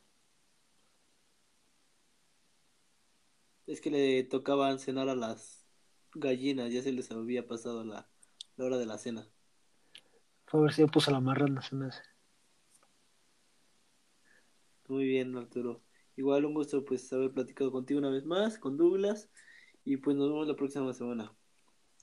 [3.65, 5.65] Es que le tocaban cenar a las
[6.13, 8.07] gallinas, ya se les había pasado la,
[8.55, 9.28] la hora de la cena.
[10.45, 12.03] Fue a ver si ya puso la marrana, se me hace.
[14.88, 15.82] Muy bien, Arturo.
[16.16, 19.30] Igual un gusto pues haber platicado contigo una vez más, con Douglas,
[19.84, 21.32] y pues nos vemos la próxima semana.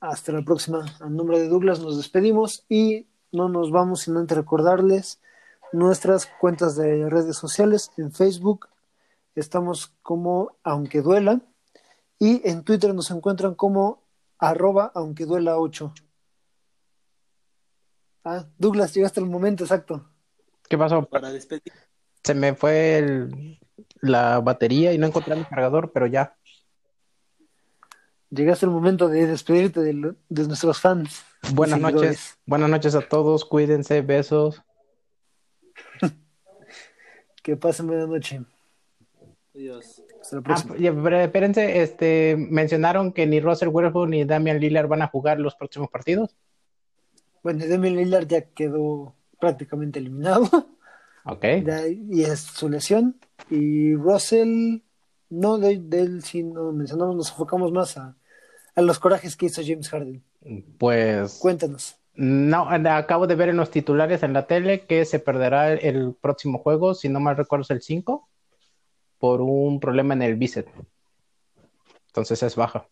[0.00, 0.84] Hasta la próxima.
[1.00, 5.20] A nombre de Douglas nos despedimos y no nos vamos sin antes recordarles
[5.72, 8.68] nuestras cuentas de redes sociales en Facebook.
[9.34, 11.40] Estamos como Aunque Duela.
[12.18, 14.02] Y en Twitter nos encuentran como
[14.38, 15.92] arroba aunque duela 8.
[18.24, 20.04] Ah, Douglas, llegaste al momento exacto.
[20.68, 21.02] ¿Qué pasó?
[21.06, 21.72] Para despedir.
[22.22, 23.58] Se me fue el-
[24.01, 26.36] la batería y no encontré mi cargador, pero ya.
[28.30, 31.24] Llegaste al momento de despedirte de, lo- de nuestros fans.
[31.53, 32.38] Buenas noches.
[32.46, 33.44] Buenas noches a todos.
[33.44, 34.01] Cuídense.
[34.03, 34.62] Besos.
[37.42, 38.42] Que pasen buena noche.
[39.55, 40.03] Adiós.
[40.20, 40.74] Hasta la Ah, próxima.
[41.03, 45.55] pero espérense, este, mencionaron que ni Russell Westbrook ni Damian Lillard van a jugar los
[45.55, 46.36] próximos partidos.
[47.42, 50.42] Bueno, Damian Lillard ya quedó prácticamente eliminado.
[51.24, 51.44] Ok.
[51.64, 53.18] Ya- y es su lesión.
[53.50, 54.80] Y Russell,
[55.28, 58.16] no, de, de él sí no mencionamos, nos enfocamos más a,
[58.74, 60.22] a los corajes que hizo James Harden.
[60.78, 61.96] Pues Cuéntanos.
[62.14, 66.14] no, acabo de ver en los titulares en la tele que se perderá el, el
[66.14, 68.28] próximo juego, si no mal recuerdo es el 5,
[69.18, 70.72] por un problema en el bíceps.
[72.06, 72.86] Entonces es baja.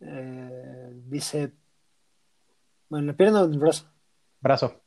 [0.00, 1.52] Eh, dice.
[2.88, 3.86] Bueno, la pierna o el brazo.
[4.40, 4.81] Brazo.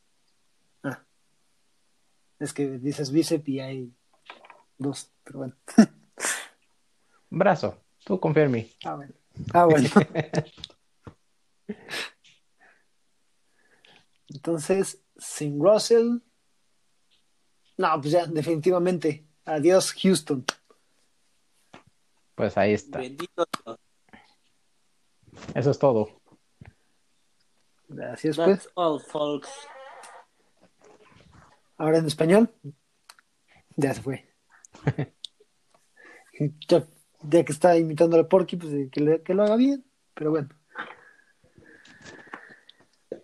[2.46, 3.91] Es que dices bíceps y hay
[4.78, 5.56] dos, pero bueno.
[7.32, 7.82] Brazo.
[8.04, 8.72] Tú confía en mí.
[8.84, 9.14] Ah, bueno.
[9.52, 9.89] Ah, bueno.
[14.30, 16.20] Entonces, sin Russell.
[17.78, 19.26] No, pues ya, definitivamente.
[19.46, 20.46] Adiós, Houston.
[22.36, 23.00] Pues ahí está.
[23.00, 23.48] Bendito.
[25.56, 26.22] Eso es todo.
[27.88, 28.60] Gracias, pues.
[28.60, 29.50] That's all, folks.
[31.78, 32.53] Ahora en español.
[33.76, 34.26] Ya se fue.
[36.69, 36.86] ya,
[37.23, 39.86] ya que está imitando a Porky, pues que, le- que lo haga bien.
[40.13, 40.49] Pero bueno.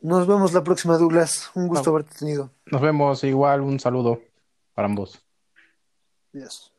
[0.01, 1.51] Nos vemos la próxima, Douglas.
[1.53, 1.95] Un gusto No.
[1.97, 2.51] haberte tenido.
[2.65, 3.23] Nos vemos.
[3.23, 4.21] Igual un saludo
[4.73, 5.23] para ambos.
[6.33, 6.73] Adiós.